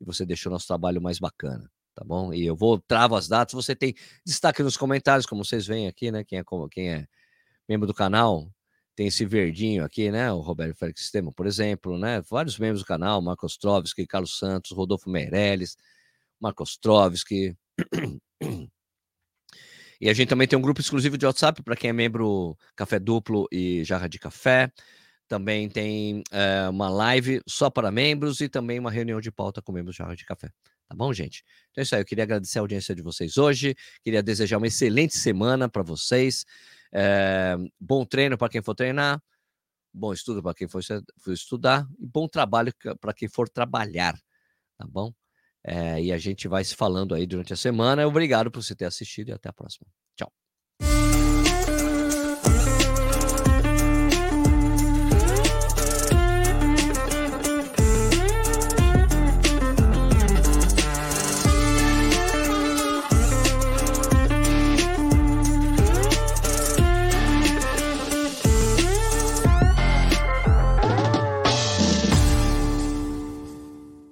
e 0.00 0.04
você 0.04 0.24
deixa 0.24 0.48
o 0.48 0.52
nosso 0.52 0.66
trabalho 0.66 1.00
mais 1.00 1.18
bacana, 1.18 1.70
tá 1.94 2.04
bom? 2.04 2.32
E 2.32 2.46
eu 2.46 2.56
vou 2.56 2.78
travo 2.78 3.16
as 3.16 3.28
datas. 3.28 3.54
Você 3.54 3.74
tem 3.76 3.94
destaque 4.24 4.62
nos 4.62 4.76
comentários, 4.76 5.26
como 5.26 5.44
vocês 5.44 5.66
veem 5.66 5.86
aqui, 5.86 6.10
né? 6.10 6.24
Quem 6.24 6.38
é, 6.38 6.44
quem 6.70 6.90
é 6.90 7.06
membro 7.68 7.86
do 7.86 7.94
canal, 7.94 8.50
tem 8.96 9.06
esse 9.06 9.24
verdinho 9.24 9.84
aqui, 9.84 10.10
né? 10.10 10.32
O 10.32 10.40
Roberto 10.40 10.76
Félix 10.76 11.02
Sistema, 11.02 11.32
por 11.32 11.46
exemplo, 11.46 11.98
né? 11.98 12.20
Vários 12.28 12.58
membros 12.58 12.82
do 12.82 12.86
canal, 12.86 13.22
Marcos 13.22 13.56
Trovski, 13.56 14.06
Carlos 14.06 14.38
Santos, 14.38 14.72
Rodolfo 14.72 15.08
Meirelles, 15.08 15.76
Marcos 16.40 16.76
Trovski. 16.76 17.56
E 20.00 20.08
a 20.08 20.14
gente 20.14 20.28
também 20.30 20.48
tem 20.48 20.58
um 20.58 20.62
grupo 20.62 20.80
exclusivo 20.80 21.18
de 21.18 21.26
WhatsApp 21.26 21.62
para 21.62 21.76
quem 21.76 21.90
é 21.90 21.92
membro 21.92 22.56
Café 22.74 22.98
Duplo 22.98 23.46
e 23.52 23.84
Jarra 23.84 24.08
de 24.08 24.18
Café. 24.18 24.72
Também 25.30 25.68
tem 25.68 26.24
é, 26.32 26.68
uma 26.68 26.90
live 26.90 27.40
só 27.46 27.70
para 27.70 27.88
membros 27.92 28.40
e 28.40 28.48
também 28.48 28.80
uma 28.80 28.90
reunião 28.90 29.20
de 29.20 29.30
pauta 29.30 29.62
com 29.62 29.70
membros 29.70 29.94
de 29.94 29.98
Jarra 29.98 30.16
de 30.16 30.24
Café. 30.24 30.50
Tá 30.88 30.96
bom, 30.96 31.12
gente? 31.12 31.44
Então 31.70 31.80
é 31.80 31.84
isso 31.84 31.94
aí. 31.94 32.00
Eu 32.00 32.04
queria 32.04 32.24
agradecer 32.24 32.58
a 32.58 32.62
audiência 32.62 32.96
de 32.96 33.00
vocês 33.00 33.38
hoje. 33.38 33.76
Queria 34.02 34.24
desejar 34.24 34.56
uma 34.56 34.66
excelente 34.66 35.16
semana 35.16 35.68
para 35.68 35.84
vocês. 35.84 36.44
É, 36.92 37.56
bom 37.78 38.04
treino 38.04 38.36
para 38.36 38.48
quem 38.48 38.60
for 38.60 38.74
treinar, 38.74 39.22
bom 39.94 40.12
estudo 40.12 40.42
para 40.42 40.52
quem 40.52 40.66
for, 40.66 40.82
for, 40.82 41.32
estudar 41.32 41.86
e 42.00 42.08
bom 42.08 42.26
trabalho 42.26 42.72
para 43.00 43.14
quem 43.14 43.28
for 43.28 43.48
trabalhar, 43.48 44.18
tá 44.76 44.84
bom? 44.84 45.14
É, 45.62 46.02
e 46.02 46.12
a 46.12 46.18
gente 46.18 46.48
vai 46.48 46.64
se 46.64 46.74
falando 46.74 47.14
aí 47.14 47.24
durante 47.24 47.52
a 47.52 47.56
semana. 47.56 48.04
Obrigado 48.04 48.50
por 48.50 48.60
você 48.60 48.74
ter 48.74 48.86
assistido 48.86 49.28
e 49.28 49.32
até 49.32 49.48
a 49.48 49.52
próxima. 49.52 49.86